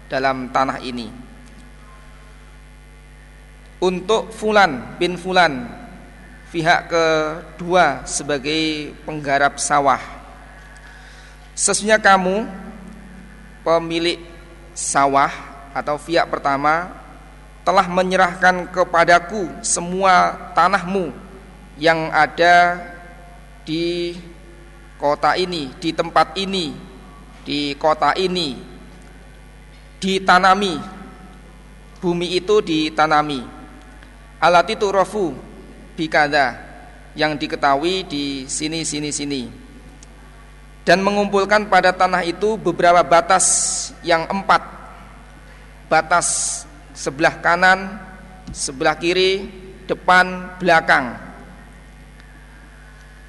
[0.07, 1.26] dalam tanah ini.
[3.77, 5.69] Untuk Fulan bin Fulan
[6.49, 10.01] pihak kedua sebagai penggarap sawah.
[11.53, 12.49] Sesungguhnya kamu
[13.61, 14.17] pemilik
[14.73, 15.29] sawah
[15.75, 16.89] atau pihak pertama
[17.61, 21.11] telah menyerahkan kepadaku semua tanahmu
[21.77, 22.81] yang ada
[23.67, 24.17] di
[24.97, 26.73] kota ini, di tempat ini,
[27.45, 28.57] di kota ini
[30.01, 30.79] ditanami.
[31.97, 33.56] Bumi itu ditanami.
[34.37, 35.33] Alat itu rofu
[35.97, 36.57] bikada
[37.17, 39.49] yang diketahui di sini sini sini
[40.85, 43.45] dan mengumpulkan pada tanah itu beberapa batas
[44.05, 44.61] yang empat
[45.89, 46.61] batas
[46.93, 47.97] sebelah kanan
[48.53, 49.49] sebelah kiri
[49.89, 51.27] depan belakang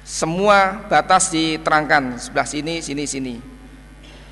[0.09, 3.35] semua batas diterangkan sebelah sini, sini, sini.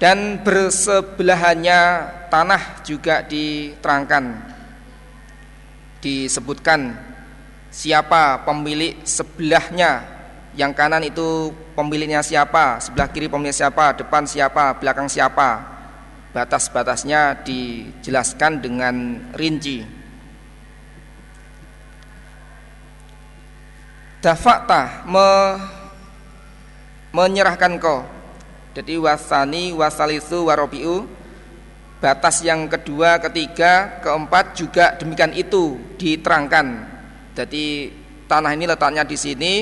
[0.02, 1.82] Dan bersebelahannya
[2.34, 4.57] tanah juga diterangkan.
[6.08, 6.96] Disebutkan
[7.68, 10.16] siapa pemilik sebelahnya.
[10.56, 15.76] Yang kanan itu pemiliknya siapa, sebelah kiri pemiliknya siapa, depan siapa, belakang siapa.
[16.32, 18.96] Batas-batasnya dijelaskan dengan
[19.36, 19.98] rinci.
[24.28, 25.56] dafakta me,
[27.16, 28.04] menyerahkan kau
[28.76, 31.08] jadi wasani wasalisu warobiu
[31.98, 36.86] batas yang kedua ketiga keempat juga demikian itu diterangkan.
[37.34, 37.94] Jadi
[38.30, 39.54] tanah ini letaknya di sini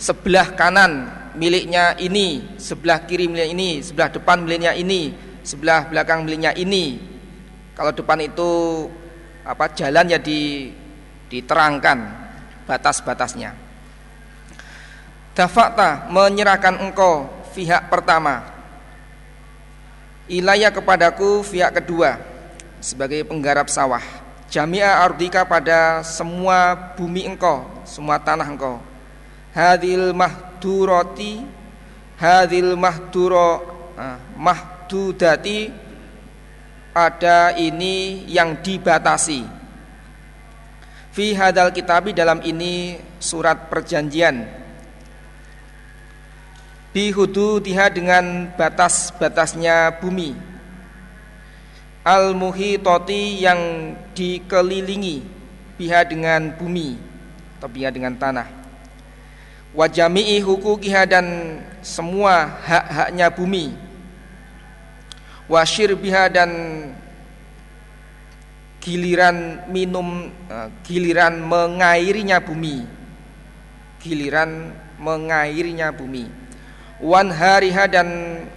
[0.00, 5.12] sebelah kanan miliknya ini sebelah kiri miliknya ini sebelah depan miliknya ini
[5.44, 7.00] sebelah belakang miliknya ini.
[7.74, 8.50] Kalau depan itu
[9.44, 10.70] apa jalan ya di,
[11.28, 11.98] diterangkan
[12.64, 13.52] batas-batasnya.
[15.34, 18.53] Dafakta menyerahkan engkau pihak pertama
[20.24, 22.16] Ilaya kepadaku pihak kedua
[22.80, 24.00] Sebagai penggarap sawah.
[24.48, 28.80] Jami'a ardika pada semua bumi engkau Semua tanah engkau.
[29.52, 31.44] Hadil mahduroti
[32.18, 33.62] hadil mahduro
[33.98, 35.70] ah, mahdudati
[36.94, 39.42] ada ini yang dibatasi.
[41.10, 44.46] Fi hadal kitabi dalam ini surat perjanjian
[46.94, 50.38] bihududiha dengan batas-batasnya bumi.
[52.06, 55.26] Al muhitoti yang dikelilingi
[55.74, 56.94] biha dengan bumi
[57.58, 58.46] atau biha dengan tanah.
[59.74, 63.74] Wajami'i hukukiha dan semua hak-haknya bumi.
[65.50, 66.50] Wasyir biha dan
[68.78, 72.86] giliran minum eh, giliran mengairinya bumi.
[73.98, 76.43] Giliran mengairinya bumi
[77.04, 78.08] wan hariha dan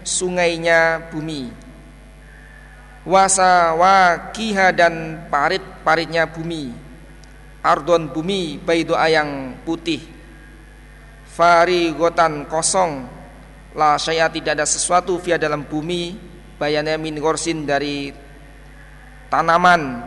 [0.07, 1.51] sungainya bumi.
[3.03, 6.71] Wasa wakiha dan parit-paritnya bumi.
[7.59, 9.99] Ardon bumi baidu ayang putih.
[11.27, 13.19] Farigotan kosong.
[13.75, 16.15] La saya tidak ada sesuatu via dalam bumi.
[16.57, 18.09] Bayannya min gorsin dari
[19.27, 20.03] tanaman.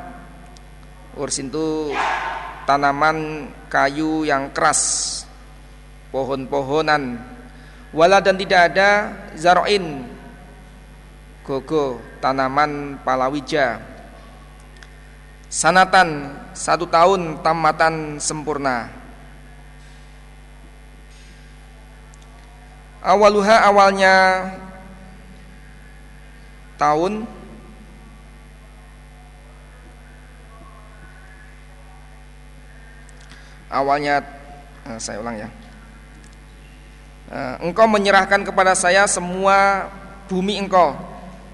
[1.17, 1.93] Ursin itu
[2.65, 5.23] tanaman kayu yang keras.
[6.11, 7.30] Pohon-pohonan
[7.91, 10.07] Wala dan tidak ada zaroin.
[11.43, 13.83] Gogo tanaman palawija.
[15.51, 18.87] Sanatan satu tahun tamatan sempurna.
[23.03, 24.15] Awaluha awalnya
[26.77, 27.25] tahun
[33.73, 34.21] awalnya
[34.85, 35.49] eh, saya ulang ya
[37.63, 39.87] engkau menyerahkan kepada saya semua
[40.27, 40.99] bumi engkau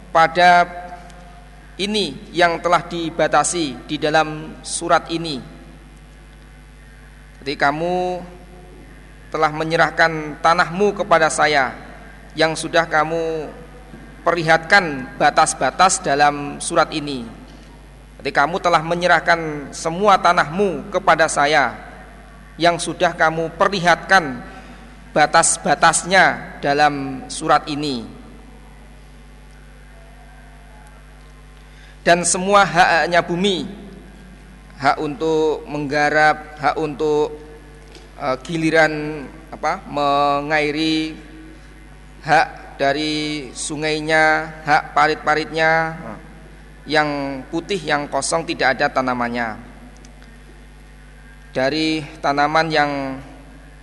[0.08, 0.64] pada
[1.76, 5.36] ini yang telah dibatasi di dalam surat ini.
[7.44, 8.24] Jadi kamu
[9.28, 11.76] telah menyerahkan tanahmu kepada saya
[12.32, 13.52] yang sudah kamu
[14.24, 17.28] perlihatkan batas-batas dalam surat ini.
[18.18, 21.76] Jadi kamu telah menyerahkan semua tanahmu kepada saya
[22.56, 24.55] yang sudah kamu perlihatkan
[25.16, 28.04] batas-batasnya dalam surat ini.
[32.04, 33.64] Dan semua hak-haknya bumi
[34.76, 37.32] hak untuk menggarap hak untuk
[38.20, 41.16] uh, giliran apa mengairi
[42.20, 45.96] hak dari sungainya hak parit-paritnya
[46.84, 49.56] yang putih yang kosong tidak ada tanamannya.
[51.56, 52.90] Dari tanaman yang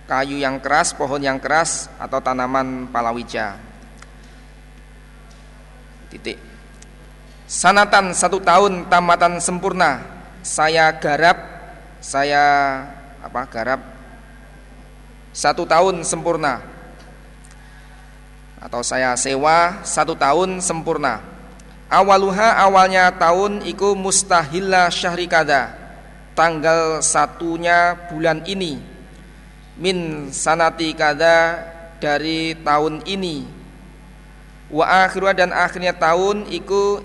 [0.04, 3.56] kayu yang keras, pohon yang keras atau tanaman palawija.
[6.12, 6.38] Titik.
[7.44, 10.00] Sanatan satu tahun tamatan sempurna.
[10.44, 11.40] Saya garap,
[12.04, 12.44] saya
[13.24, 13.80] apa garap
[15.32, 16.60] satu tahun sempurna
[18.60, 21.24] atau saya sewa satu tahun sempurna.
[21.88, 25.72] Awaluha awalnya tahun iku mustahilla syahri kada
[26.36, 28.93] tanggal satunya bulan ini
[29.78, 31.62] min sanati kada
[31.98, 33.46] dari tahun ini.
[34.70, 37.02] Wa akhirnya dan akhirnya tahun iku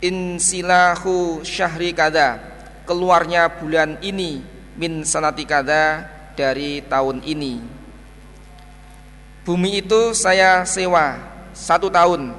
[0.00, 2.40] insilahu syahri kada
[2.88, 4.42] keluarnya bulan ini
[4.74, 7.60] min sanati kada dari tahun ini.
[9.44, 11.20] Bumi itu saya sewa
[11.56, 12.32] satu tahun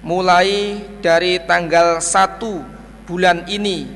[0.00, 2.64] mulai dari tanggal satu
[3.04, 3.90] bulan ini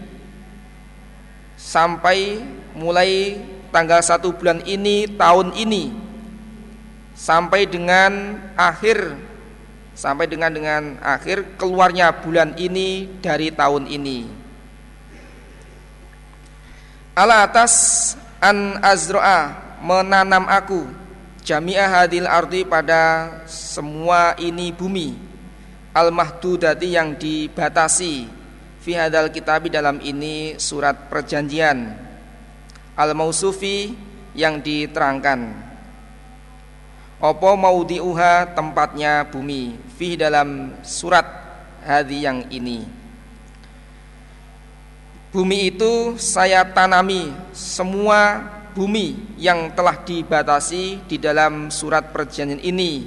[1.57, 2.45] sampai
[2.75, 3.39] mulai
[3.71, 5.95] tanggal satu bulan ini tahun ini
[7.15, 9.15] sampai dengan akhir
[9.95, 14.27] sampai dengan dengan akhir keluarnya bulan ini dari tahun ini.
[17.15, 17.75] Ala atas
[18.43, 20.83] an azroa menanam aku
[21.47, 25.15] jami'ah hadil ardi pada semua ini bumi
[25.95, 28.27] al mahdudati yang dibatasi
[28.83, 32.04] fi hadal kitabi dalam ini surat perjanjian
[32.95, 33.95] al mausufi
[34.35, 35.55] yang diterangkan.
[37.23, 39.79] Opo maudiuha tempatnya bumi?
[39.95, 41.25] Fi dalam surat
[41.87, 42.85] hadi yang ini.
[45.35, 48.39] Bumi itu saya tanami semua
[48.75, 53.07] bumi yang telah dibatasi di dalam surat perjanjian ini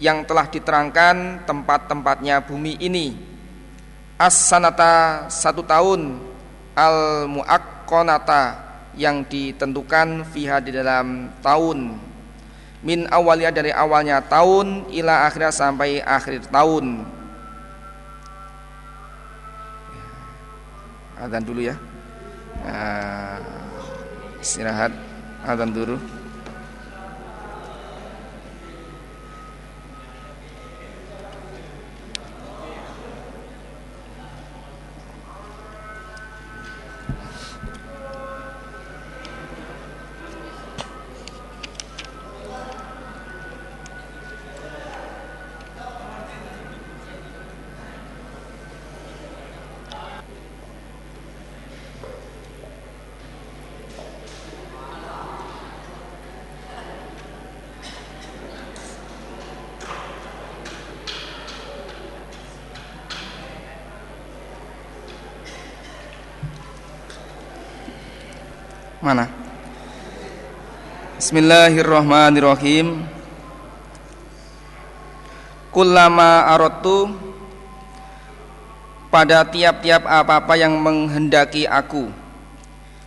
[0.00, 3.12] yang telah diterangkan tempat-tempatnya bumi ini.
[4.16, 6.20] As-sanata satu tahun
[6.76, 11.98] al muakkonata yang ditentukan fiha di dalam tahun.
[12.80, 17.04] Min awalnya dari awalnya tahun ila akhirnya sampai akhir tahun.
[21.20, 21.76] Adzan dulu ya.
[22.64, 23.36] Nah,
[24.40, 24.92] istirahat.
[25.44, 26.00] Adzan dulu
[71.30, 73.06] Bismillahirrahmanirrahim.
[75.70, 77.06] Kullama arotu
[79.14, 82.10] pada tiap-tiap apa-apa yang menghendaki aku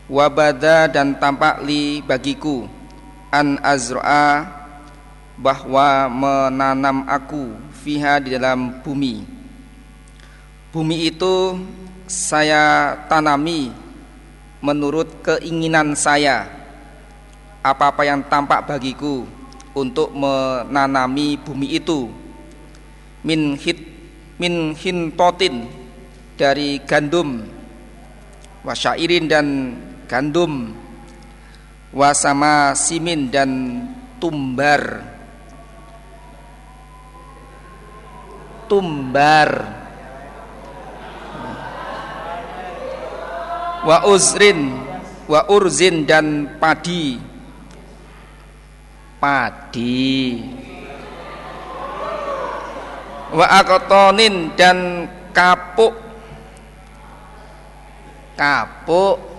[0.07, 2.63] wabada dan tampak li bagiku
[3.27, 4.47] an azra'a
[5.35, 7.51] bahwa menanam aku
[7.83, 9.27] fiha di dalam bumi
[10.71, 11.59] bumi itu
[12.07, 13.67] saya tanami
[14.63, 16.62] menurut keinginan saya
[17.63, 19.23] apa-apa yang tampak bagiku
[19.71, 22.11] untuk menanami bumi itu.
[23.23, 23.79] Min hit
[24.35, 25.71] min hintotin
[26.35, 27.47] dari gandum
[28.67, 29.47] wasyairin dan
[30.11, 30.75] gandum
[31.95, 33.79] wasama simin dan
[34.19, 35.07] tumbar.
[38.67, 39.49] Tumbar.
[43.83, 44.79] Wa uzrin
[45.27, 47.32] wa urzin dan padi
[49.23, 50.43] padi.
[53.31, 55.95] Wa akotonin dan kapuk.
[58.35, 59.31] Kapuk.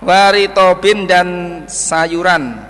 [0.00, 1.28] Waritobin dan
[1.68, 2.64] sayuran.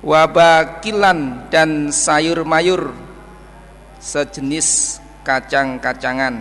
[0.00, 2.96] Wabakilan dan sayur mayur.
[4.00, 6.40] Sejenis kacang-kacangan.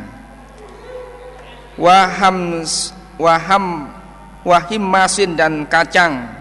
[1.76, 2.64] Waham
[3.18, 3.66] waham
[4.46, 6.37] wahim masin dan kacang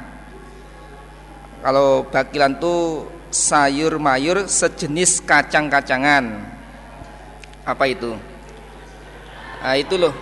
[1.67, 3.03] kalau bakilan itu
[3.35, 6.47] sayur mayur sejenis kacang-kacangan
[7.67, 8.15] apa itu
[9.67, 10.15] Nah, itu loh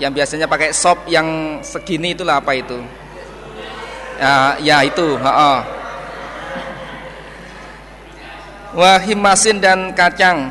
[0.00, 2.80] yang biasanya pakai sop yang segini itulah apa itu?
[4.16, 5.20] Ya, ya itu.
[8.72, 10.48] Wahimasin dan kacang,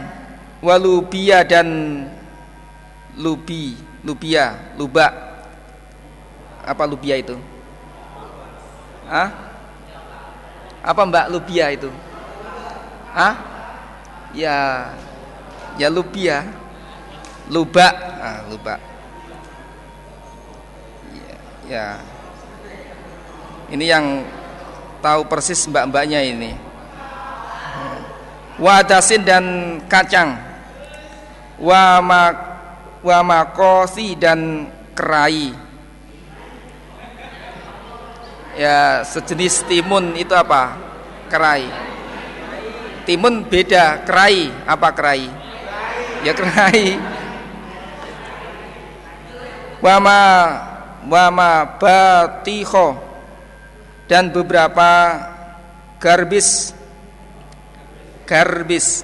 [0.62, 1.68] walubia dan
[3.18, 3.74] lubi,
[4.06, 5.10] lubia, lubak.
[6.62, 7.34] Apa lubia itu?
[9.10, 9.53] Ah?
[10.84, 11.88] Apa Mbak lubia itu?
[13.16, 13.40] Ah?
[14.36, 14.90] Ya,
[15.80, 16.44] ya lubia
[17.48, 17.96] lubak.
[18.20, 18.80] Ah, lubak.
[21.14, 21.38] Ya,
[21.68, 21.86] ya.
[23.74, 24.06] Ini yang
[25.02, 26.52] tahu persis mbak-mbaknya ini.
[28.62, 29.46] Wadasin dan
[29.90, 30.38] kacang.
[31.58, 32.54] Wama
[33.04, 35.63] wamakosi dan kerai
[38.58, 40.78] ya sejenis timun itu apa?
[41.30, 41.66] Kerai.
[43.04, 44.54] Timun beda kerai.
[44.64, 45.28] Apa kerai?
[46.24, 46.98] Ya kerai.
[49.84, 50.22] Wama
[51.10, 51.52] wama
[51.82, 52.96] batiho.
[54.08, 55.20] Dan beberapa
[56.00, 56.72] garbis.
[58.24, 59.04] Garbis.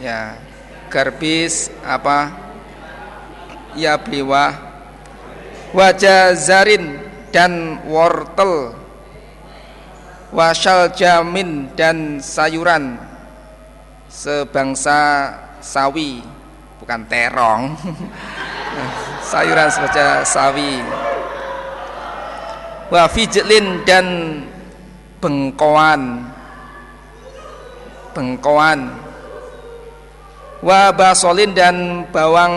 [0.00, 0.34] Ya
[0.90, 2.32] garbis apa?
[3.78, 4.56] Ya bliwa.
[5.70, 8.74] Wajah zarin dan wortel
[10.30, 12.94] wasal jamin dan sayuran
[14.06, 16.22] sebangsa sawi
[16.78, 17.74] bukan terong
[19.30, 20.82] sayuran sebaca sawi
[22.90, 24.06] wa fijlin dan
[25.18, 26.30] bengkoan
[28.14, 28.90] bengkoan
[30.62, 32.54] wa basolin dan bawang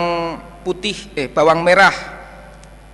[0.62, 2.13] putih eh bawang merah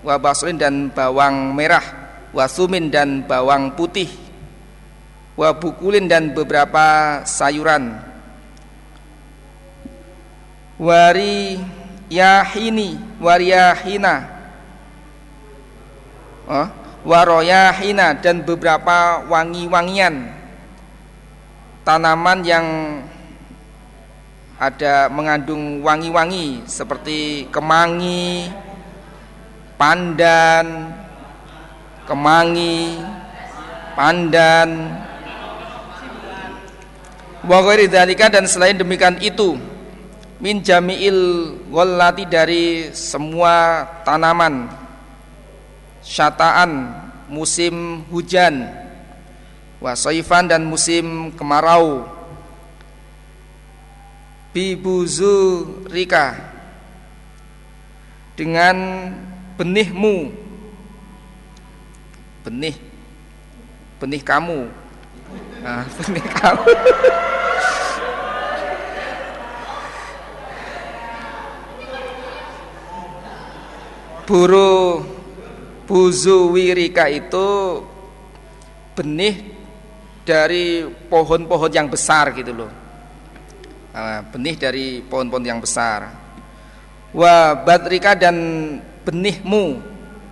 [0.01, 1.85] wa basolin dan bawang merah
[2.31, 4.09] wa sumin dan bawang putih
[5.41, 7.97] wa bukulin dan beberapa sayuran.
[10.81, 11.61] Wari
[12.09, 14.41] yahini wariyahina.
[16.51, 16.69] Oh,
[17.07, 20.41] waroyahina dan beberapa wangi-wangian.
[21.85, 22.67] Tanaman yang
[24.61, 28.53] ada mengandung wangi-wangi seperti kemangi,
[29.81, 30.93] pandan,
[32.05, 33.01] kemangi,
[33.97, 34.93] pandan,
[37.41, 39.57] wa dan selain demikian itu
[40.37, 44.69] min jami'il ghallati dari semua tanaman
[46.05, 46.93] syataan
[47.33, 48.69] musim hujan
[49.81, 52.05] wasoifan dan musim kemarau.
[54.51, 56.35] Bibuzu rika
[58.35, 58.77] dengan
[59.61, 60.33] benihmu.
[62.41, 62.81] Benih.
[64.01, 64.73] Benih kamu.
[65.61, 66.71] Nah, benih kamu.
[74.25, 75.05] Buru
[75.85, 77.49] buzuwirika itu
[78.97, 79.53] benih
[80.25, 82.73] dari pohon-pohon yang besar gitu loh.
[84.33, 86.15] Benih dari pohon-pohon yang besar.
[87.11, 88.39] Wa badrika dan
[89.11, 89.83] benihmu.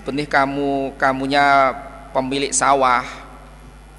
[0.07, 1.75] Benih kamu kamunya
[2.15, 3.03] pemilik sawah.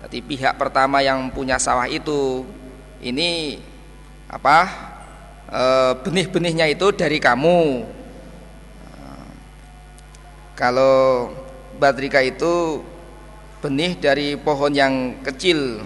[0.07, 2.47] Jadi pihak pertama yang punya sawah itu
[3.03, 3.59] ini
[4.31, 4.71] apa
[5.51, 5.63] e,
[6.07, 7.83] benih-benihnya itu dari kamu.
[10.55, 11.31] Kalau
[11.79, 12.83] badrika itu
[13.63, 15.83] benih dari pohon yang kecil.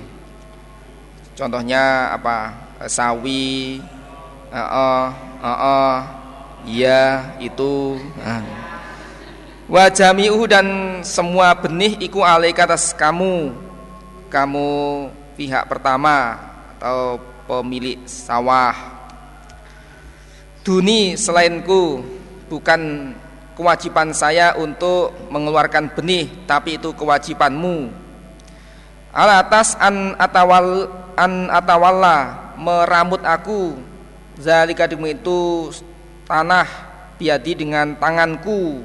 [1.34, 2.54] Contohnya apa
[2.86, 3.82] sawi
[4.50, 5.06] uh, uh,
[5.42, 5.96] uh, uh,
[6.66, 8.02] ya itu.
[8.22, 8.73] Uh.
[9.68, 13.56] Wajamiu dan semua benih iku alaika atas kamu.
[14.28, 14.70] Kamu
[15.38, 16.40] pihak pertama
[16.78, 18.74] atau pemilik sawah.
[20.64, 22.02] Duni selainku
[22.50, 23.14] bukan
[23.54, 27.92] kewajiban saya untuk mengeluarkan benih tapi itu kewajibanmu.
[29.14, 33.78] Al atas an atawal an atawalla meramut aku.
[34.34, 35.70] Zalika itu
[36.26, 36.66] tanah
[37.22, 38.82] biadi dengan tanganku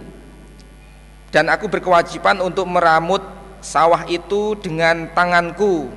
[1.29, 3.21] dan aku berkewajiban untuk meramut
[3.61, 5.93] sawah itu dengan tanganku.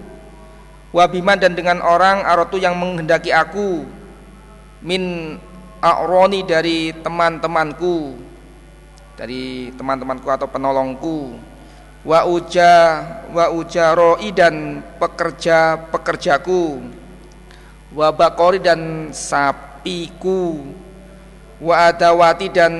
[0.91, 3.87] Wabiman dan dengan orang arotu yang menghendaki aku.
[4.83, 5.35] Min
[5.79, 8.19] a'roni dari teman-temanku.
[9.15, 11.39] Dari teman-temanku atau penolongku.
[12.03, 12.73] Wa uja
[13.31, 16.83] wa ujaroi dan pekerja pekerjaku.
[17.95, 20.59] Wa bakori dan sapiku.
[21.63, 22.73] Wa adawati dan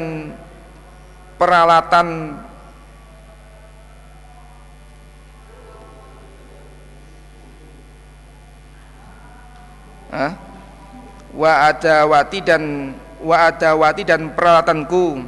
[1.42, 2.38] peralatan
[10.14, 10.38] Hah?
[11.34, 12.94] wa adawati dan
[13.24, 15.24] wa adawati dan peralatanku.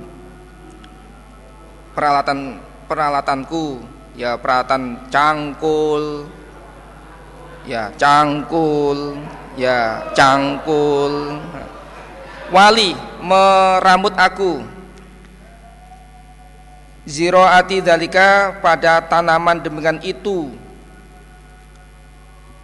[1.97, 3.81] Peralatan peralatanku.
[4.13, 6.27] Ya peralatan cangkul.
[7.63, 9.17] Ya cangkul.
[9.55, 11.39] Ya cangkul.
[12.51, 12.91] Wali
[13.23, 14.72] merambut aku
[17.03, 20.51] ziroati dalika pada tanaman demikian itu.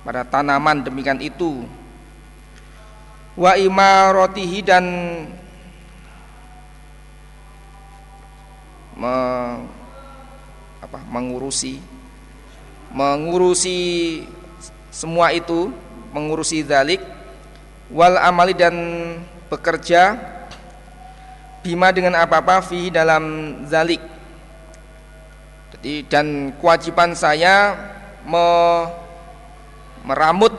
[0.04, 1.68] Pada tanaman demikian itu.
[3.40, 4.86] Wa imarotihi dan
[9.00, 9.16] me,
[10.84, 11.80] apa, mengurusi
[12.90, 13.78] mengurusi
[14.90, 15.70] semua itu
[16.10, 17.00] mengurusi dalik
[17.94, 18.76] wal amali dan
[19.48, 20.18] bekerja
[21.62, 24.02] bima dengan apa-apa fi dalam zalik
[25.80, 27.72] jadi dan kewajiban saya
[28.28, 28.48] me,
[30.04, 30.52] meramut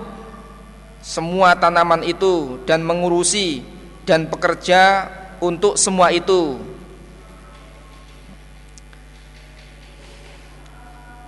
[1.05, 3.60] semua tanaman itu dan mengurusi
[4.09, 6.56] dan bekerja untuk semua itu.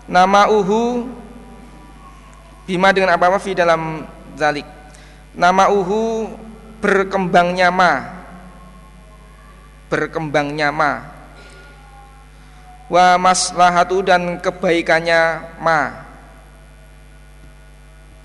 [0.09, 1.09] Nama uhu
[2.65, 4.09] bima dengan apa apa fi dalam
[4.41, 4.65] zalik.
[5.37, 6.33] Nama uhu
[6.81, 7.93] berkembangnya ma.
[9.93, 11.12] Berkembangnya ma
[12.93, 16.05] wa maslahatu dan kebaikannya ma.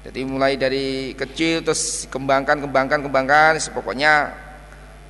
[0.03, 4.35] Jadi mulai dari kecil terus kembangkan kembangkan kembangkan pokoknya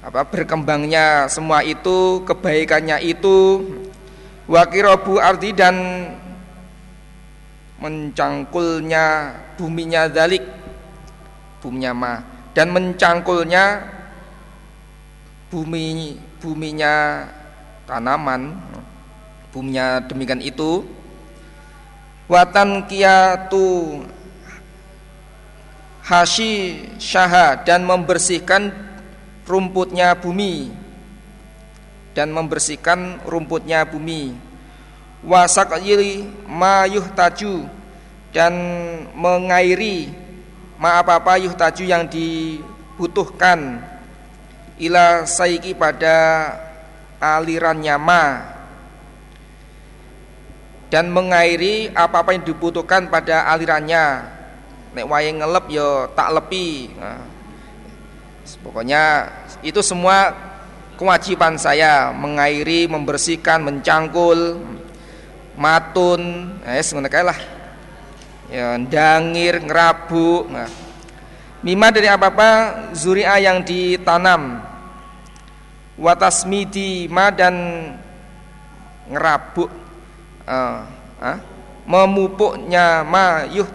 [0.05, 3.65] apa berkembangnya semua itu kebaikannya itu
[4.45, 5.73] wakirobu arti dan
[7.81, 10.45] mencangkulnya buminya dalik
[11.65, 12.13] buminya ma.
[12.53, 13.85] Dan mencangkulnya
[15.49, 17.25] bumi buminya
[17.85, 18.57] tanaman
[19.57, 20.85] buminya demikian itu
[22.29, 24.05] watan kiatu
[26.05, 28.69] hashi syaha dan membersihkan
[29.49, 30.69] rumputnya bumi
[32.13, 34.37] dan membersihkan rumputnya bumi.
[35.25, 37.65] Wasaqyili ma yuhtaju
[38.29, 38.53] dan
[39.17, 40.13] mengairi
[40.77, 43.81] ma apa-apa yuhtaju yang dibutuhkan.
[44.77, 46.53] Ila saiki pada
[47.17, 48.56] alirannya ma
[50.87, 54.23] dan mengairi apa-apa yang dibutuhkan pada alirannya.
[54.95, 56.95] Nek wae ngelep yo tak lepi.
[56.95, 57.21] Nah,
[58.63, 59.27] pokoknya
[59.59, 60.31] itu semua
[60.95, 62.15] kewajiban saya.
[62.15, 64.63] Mengairi membersihkan mencangkul
[65.59, 67.39] matun es ngono lah.
[68.47, 70.71] Ya dangir ngerabu nah.
[71.59, 72.49] mima dari apa-apa
[72.95, 74.63] zuria yang ditanam.
[75.99, 77.53] Watasmidi ma dan
[79.11, 79.86] ngerabuk
[80.47, 80.87] uh,
[81.19, 81.37] uh,
[81.83, 83.67] memupuknya ma yuh.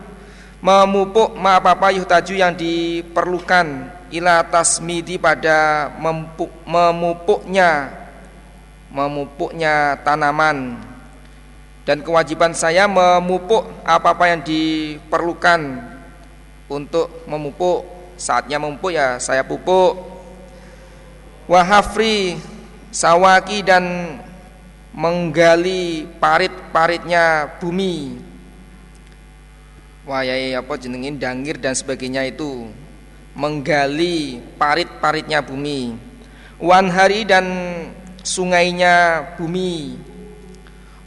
[0.63, 3.67] Memupuk ma apa-apa yuh taju yang diperlukan.
[4.13, 7.91] Ila tasmidi pada mempuk, memupuknya.
[8.93, 10.79] Memupuknya tanaman.
[11.83, 15.61] Dan kewajiban saya memupuk apa-apa yang diperlukan.
[16.71, 17.85] Untuk memupuk.
[18.15, 19.99] Saatnya memupuk ya saya pupuk.
[21.51, 22.39] Wahafri
[22.95, 23.83] sawaki dan
[24.93, 28.21] menggali parit-paritnya bumi.
[30.05, 32.69] Wayai apa jenengin dangir dan sebagainya itu
[33.33, 35.97] menggali parit-paritnya bumi
[36.63, 37.47] wanhari dan
[38.23, 39.99] sungainya bumi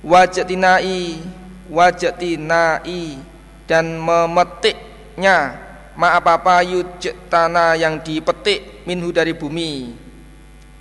[0.03, 1.22] wajatinai
[1.72, 3.03] wajatinai
[3.66, 5.38] dan memetiknya
[5.95, 6.62] ma apa-apa
[7.32, 9.95] tanah yang dipetik minhu dari bumi.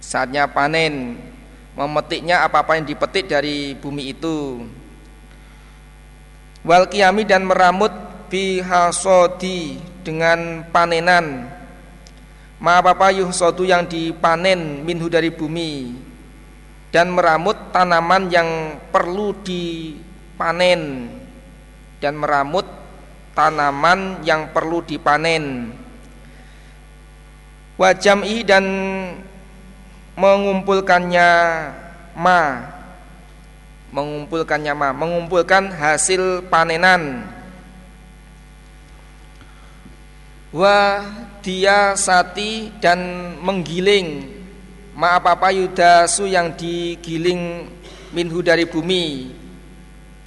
[0.03, 1.17] Saatnya panen
[1.75, 4.63] memetiknya apa-apa yang dipetik dari bumi itu.
[6.65, 7.93] Wal kiami dan meramut
[8.33, 11.51] bihasodi dengan panenan.
[12.63, 16.01] Ma apa-apa yuhsodu yang dipanen minhu dari bumi.
[16.95, 21.11] Dan meramut tanaman yang perlu dipanen.
[21.99, 22.65] Dan meramut
[23.35, 25.75] tanaman yang perlu dipanen.
[27.75, 28.65] Wajam'i dan
[30.15, 31.31] mengumpulkannya
[32.15, 32.43] ma.
[33.95, 34.89] Mengumpulkannya ma.
[34.95, 37.27] Mengumpulkan hasil panenan.
[40.55, 41.03] Wa
[41.43, 44.31] dia sati dan menggiling.
[44.95, 47.67] Ma apa apa yudasu yang digiling
[48.15, 49.35] minhu dari bumi.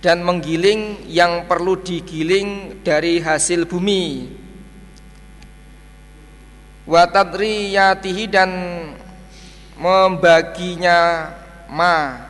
[0.04, 4.36] Dan menggiling yang perlu digiling dari hasil bumi.
[6.88, 8.52] Wa tadriyatihi dan
[9.78, 11.32] membaginya
[11.70, 12.26] ma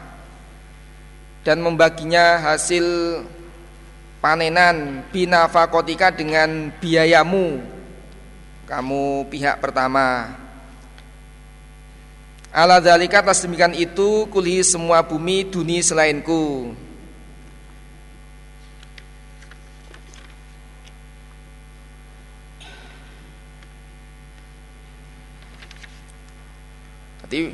[1.48, 2.84] dan membaginya hasil
[4.20, 7.64] panenan binafakotika dengan biayamu.
[8.68, 10.36] Kamu pihak pertama.
[12.52, 16.76] Ala dalika atas demikian itu kulhi semua bumi duni selainku
[27.28, 27.52] Jadi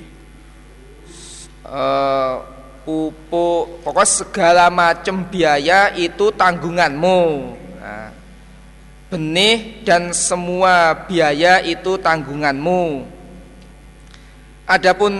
[1.66, 2.46] uh,
[2.86, 7.22] pupuk pokok segala macam biaya itu tanggunganmu.
[7.82, 8.14] Nah,
[9.10, 13.10] benih dan semua biaya itu tanggunganmu.
[14.70, 15.14] Adapun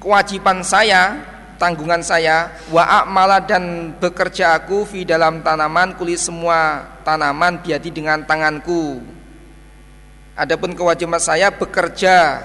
[0.00, 1.20] kewajiban saya,
[1.60, 8.24] tanggungan saya, wa amala dan bekerja aku di dalam tanaman kuli semua tanaman biadi dengan
[8.24, 9.04] tanganku.
[10.32, 12.40] Adapun kewajiban saya bekerja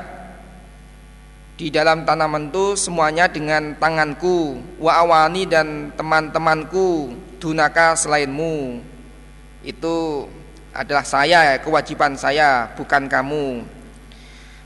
[1.56, 8.84] di dalam tanaman itu semuanya dengan tanganku wa awani dan teman-temanku dunaka selainmu.
[9.64, 10.28] Itu
[10.76, 13.64] adalah saya kewajiban saya bukan kamu.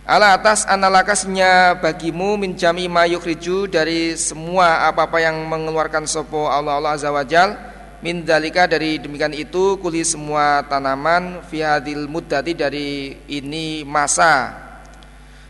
[0.10, 7.14] Ala atas analakasnya bagimu minjami mayukhriju dari semua apa-apa yang mengeluarkan sopo Allah Allah azza
[7.14, 7.53] wajal
[8.02, 14.69] min dalika dari demikian itu kuli semua tanaman fi hadil muddati dari ini masa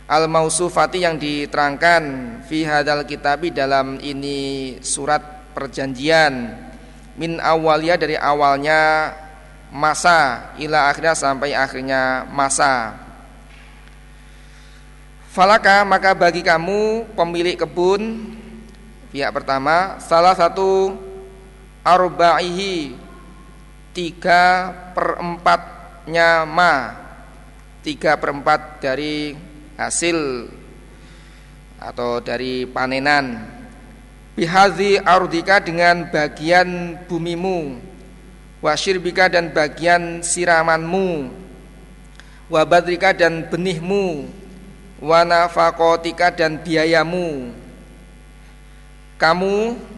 [0.09, 2.03] al mausufati yang diterangkan
[2.49, 6.65] fi hadal kitabi dalam ini surat perjanjian.
[7.13, 9.13] Min awalnya dari awalnya
[9.69, 12.97] masa ila akhirnya sampai akhirnya masa.
[15.29, 18.33] Falaka maka bagi kamu pemilik kebun
[19.13, 20.97] pihak pertama salah satu
[21.85, 22.97] arbaihi
[23.93, 26.97] tiga perempatnya ma
[27.85, 29.48] tiga perempat dari
[29.79, 30.51] hasil
[31.79, 33.47] atau dari panenan.
[34.35, 37.79] Bihadhi ardika dengan bagian bumimu.
[38.59, 41.31] Wasyirbika dan bagian siramanmu.
[42.51, 44.27] Wabadrika dan benihmu.
[44.99, 47.55] Wanafakotika dan biayamu.
[49.15, 49.55] Kamu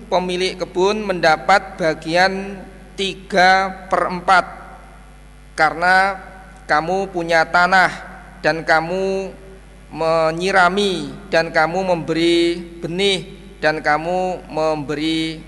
[0.09, 2.57] pemilik kebun mendapat bagian
[2.97, 4.45] tiga perempat
[5.53, 6.17] karena
[6.65, 7.89] kamu punya tanah
[8.41, 9.29] dan kamu
[9.91, 13.27] menyirami dan kamu memberi benih
[13.59, 15.43] dan kamu memberi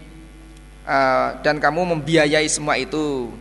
[0.83, 3.31] uh, dan kamu membiayai semua itu.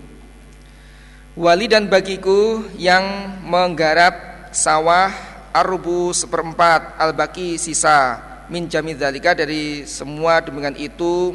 [1.34, 3.02] Wali dan bagiku yang
[3.42, 5.10] menggarap sawah
[5.50, 11.34] arubu seperempat al-baki sisa min jamidhalika dari semua demikian itu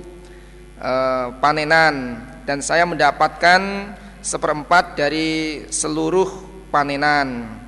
[0.80, 2.24] uh, panenan.
[2.48, 3.92] Dan saya mendapatkan
[4.24, 6.32] seperempat dari seluruh
[6.72, 7.67] panenan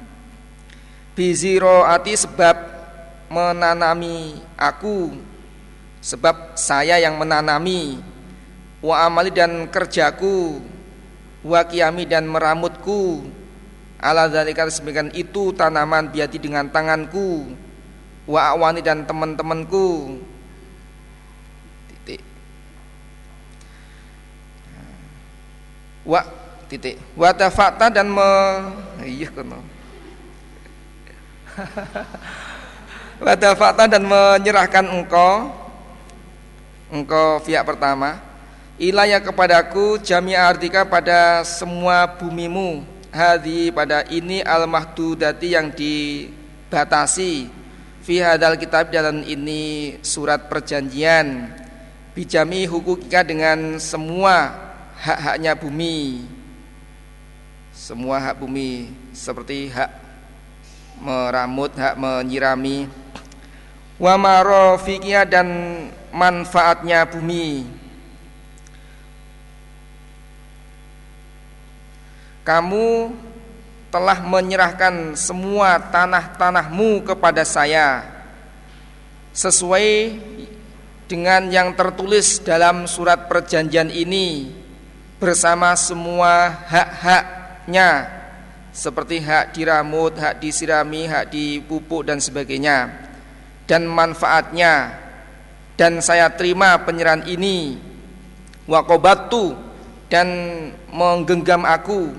[1.19, 2.55] biziroati sebab
[3.27, 5.11] menanami aku
[5.99, 7.99] sebab saya yang menanami
[8.79, 10.63] wa amali dan kerjaku
[11.43, 13.27] wa kiami dan meramutku.
[13.99, 17.51] Ala zalika sebagian itu tanaman biati dengan tanganku
[18.23, 20.23] wa awani dan teman-temanku.
[21.91, 22.23] Titik.
[26.07, 26.23] Wa
[26.71, 26.95] titik.
[27.19, 28.31] Wa tafata dan me
[29.03, 29.78] iya kono
[33.23, 35.51] Wadafata dan menyerahkan engkau
[36.89, 38.29] Engkau pihak pertama
[38.79, 42.87] Ilaya kepadaku jami artika pada semua bumimu.
[43.11, 47.51] Hadi pada ini al mahdudati yang dibatasi.
[47.99, 51.51] Fi hadal kitab dalam ini surat perjanjian.
[52.15, 54.55] Bijami hukukika dengan semua
[54.95, 56.23] hak-haknya bumi.
[57.75, 59.98] Semua hak bumi Seperti hak
[60.99, 62.87] meramut, hak menyirami.
[63.99, 65.47] Wa marofikia dan
[66.11, 67.67] manfaatnya bumi.
[72.47, 73.13] Kamu
[73.93, 78.05] telah menyerahkan semua tanah-tanahmu kepada saya
[79.33, 80.17] Sesuai
[81.05, 84.49] dengan yang tertulis dalam surat perjanjian ini
[85.21, 88.18] Bersama semua hak-haknya
[88.79, 92.87] Seperti hak diramut, hak disirami, hak dipupuk dan sebagainya.
[93.67, 94.95] Dan manfaatnya.
[95.75, 97.75] Dan saya terima penyerahan ini.
[98.71, 99.51] Wakobatu
[100.07, 100.31] dan
[100.95, 102.15] menggenggam aku.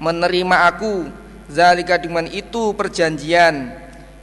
[0.00, 1.12] Menerima aku.
[1.52, 3.68] Zalika dengan itu perjanjian.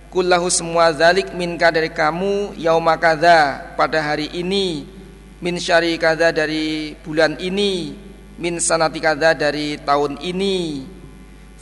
[0.10, 4.90] Kullahu semua zalik minka dari kamu yauma kadza pada hari ini.
[5.38, 7.94] Min syari kadza dari bulan ini.
[8.42, 10.58] Min sanati kadza dari tahun ini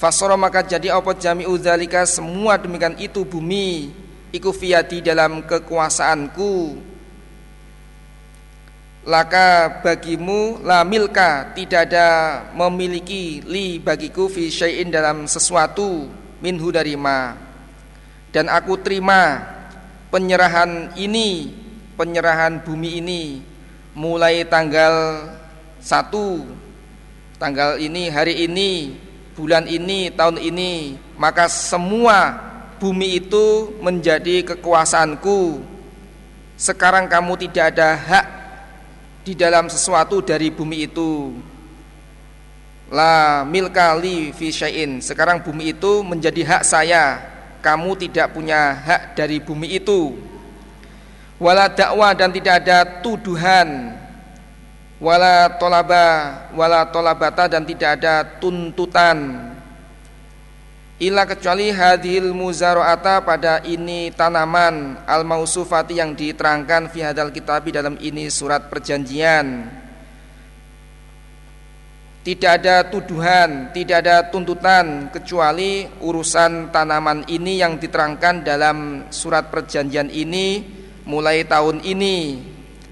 [0.01, 1.13] fasara maka jadi apa?
[1.13, 3.93] Jami'u zalika semua demikian itu bumi
[4.33, 6.89] iku fiyati dalam kekuasaanku.
[9.05, 12.09] Laka bagimu la milka tidak ada
[12.53, 16.09] memiliki li bagiku fi syai'in dalam sesuatu
[16.41, 17.37] minhu dari ma.
[18.33, 19.41] Dan aku terima
[20.09, 21.53] penyerahan ini
[21.97, 23.23] penyerahan bumi ini
[23.97, 25.27] mulai tanggal
[25.81, 26.45] satu
[27.41, 28.71] tanggal ini hari ini
[29.35, 32.37] bulan ini tahun ini maka semua
[32.81, 35.61] bumi itu menjadi kekuasaanku.
[36.57, 38.25] Sekarang kamu tidak ada hak
[39.21, 41.37] di dalam sesuatu dari bumi itu.
[42.91, 44.99] La milkali fi syai'in.
[44.99, 47.21] Sekarang bumi itu menjadi hak saya.
[47.61, 50.17] Kamu tidak punya hak dari bumi itu.
[51.37, 54.00] Wala dakwah dan tidak ada tuduhan
[55.01, 56.05] wala tolaba
[56.53, 59.49] wala tolabata dan tidak ada tuntutan
[61.01, 67.97] Ila kecuali hadhil muzaro'ata pada ini tanaman al mausufati yang diterangkan fi hadal kitabi dalam
[67.97, 69.65] ini surat perjanjian.
[72.21, 80.05] Tidak ada tuduhan, tidak ada tuntutan kecuali urusan tanaman ini yang diterangkan dalam surat perjanjian
[80.13, 80.61] ini
[81.09, 82.17] mulai tahun ini.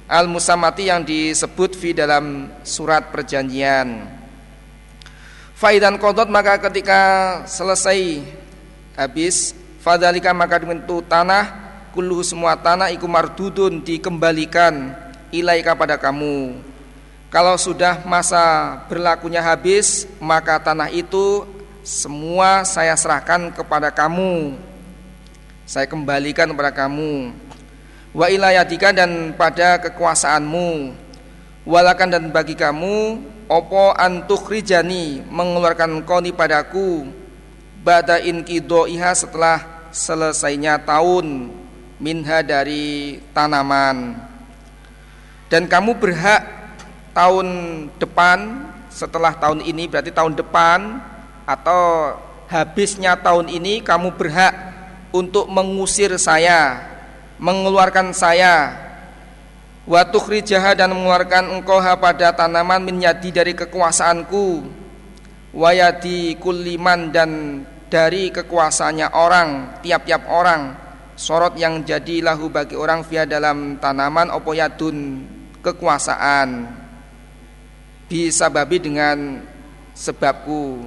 [0.10, 4.10] Al musamati yang disebut fi dalam surat perjanjian.
[5.54, 7.02] Faidan kodot maka ketika
[7.46, 8.26] selesai
[8.98, 9.54] habis
[9.86, 11.46] Fadalika maka dibentuk tanah
[11.94, 14.98] Kuluh semua tanah iku mardudun dikembalikan
[15.30, 16.58] Ilaika pada kamu.
[17.30, 21.46] Kalau sudah masa berlakunya habis Maka tanah itu
[21.86, 24.58] semua saya serahkan kepada kamu.
[25.70, 27.49] Saya kembalikan kepada kamu
[28.10, 30.98] Wa ilayadika dan pada kekuasaanmu.
[31.70, 33.94] Walakan dan bagi kamu opo
[34.50, 37.06] rijani mengeluarkan koni padaku
[37.86, 41.54] bada iha setelah selesainya tahun
[42.02, 44.18] minha dari tanaman.
[45.50, 46.42] Dan kamu berhak
[47.14, 47.48] tahun
[48.02, 50.98] depan setelah tahun ini berarti tahun depan
[51.46, 52.18] atau
[52.50, 54.54] habisnya tahun ini kamu berhak
[55.14, 56.90] untuk mengusir saya
[57.40, 58.76] mengeluarkan saya.
[59.90, 64.68] Wa tukhrijaha dan mengeluarkan engkau pada tanaman min yadi dari kekuasaanku.
[65.56, 70.78] Wa yadi kulliman dan dari kekuasaannya orang tiap-tiap orang.
[71.18, 75.26] Sorot yang jadi lahu bagi orang via dalam tanaman opo yadun
[75.66, 76.70] kekuasaan.
[78.06, 79.42] Bisa babi dengan
[79.98, 80.86] sebabku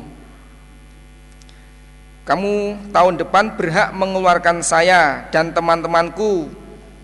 [2.23, 6.55] kamu tahun depan berhak mengeluarkan saya dan teman-temanku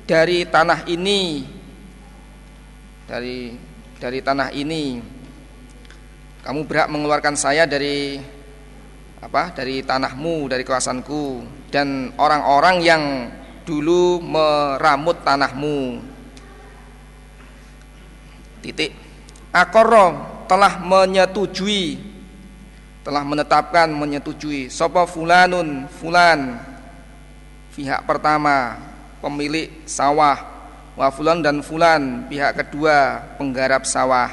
[0.07, 1.43] dari tanah ini.
[3.11, 3.51] Dari
[3.99, 5.03] dari tanah ini.
[6.47, 8.23] Kamu berhak mengeluarkan saya dari
[9.19, 11.43] apa dari tanahmu dari kawasanku.
[11.67, 13.03] Dan orang-orang yang
[13.67, 15.99] dulu meramut tanahmu.
[18.63, 18.95] Titik.
[19.51, 21.99] Akoro telah menyetujui
[23.09, 26.61] telah menetapkan menyetujui sopo fulanun fulan.
[27.73, 28.77] Pihak pertama
[29.25, 30.37] pemilik sawah
[30.93, 32.29] wa fulan dan fulan.
[32.29, 34.29] Pihak kedua penggarap sawah.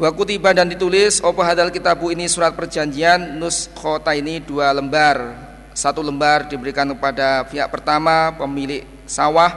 [0.00, 5.36] Wa kutiba dan ditulis apa hadal kitabu ini surat perjanjian nuskota ini dua lembar.
[5.76, 9.52] Satu lembar diberikan kepada pihak pertama pemilik sawah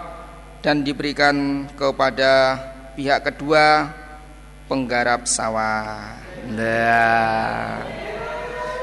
[0.59, 2.59] dan diberikan kepada
[2.99, 3.87] pihak kedua
[4.67, 6.24] penggarap sawah.
[6.45, 7.81] Nah.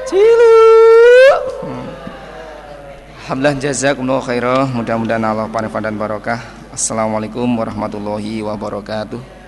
[0.03, 0.55] Cilu.
[1.63, 1.87] Hmm.
[3.23, 4.67] Alhamdulillah jazakumullah khairah.
[4.67, 6.43] Mudah-mudahan Allah panifah dan barokah.
[6.75, 9.42] Assalamualaikum warahmatullahi wabarakatuh.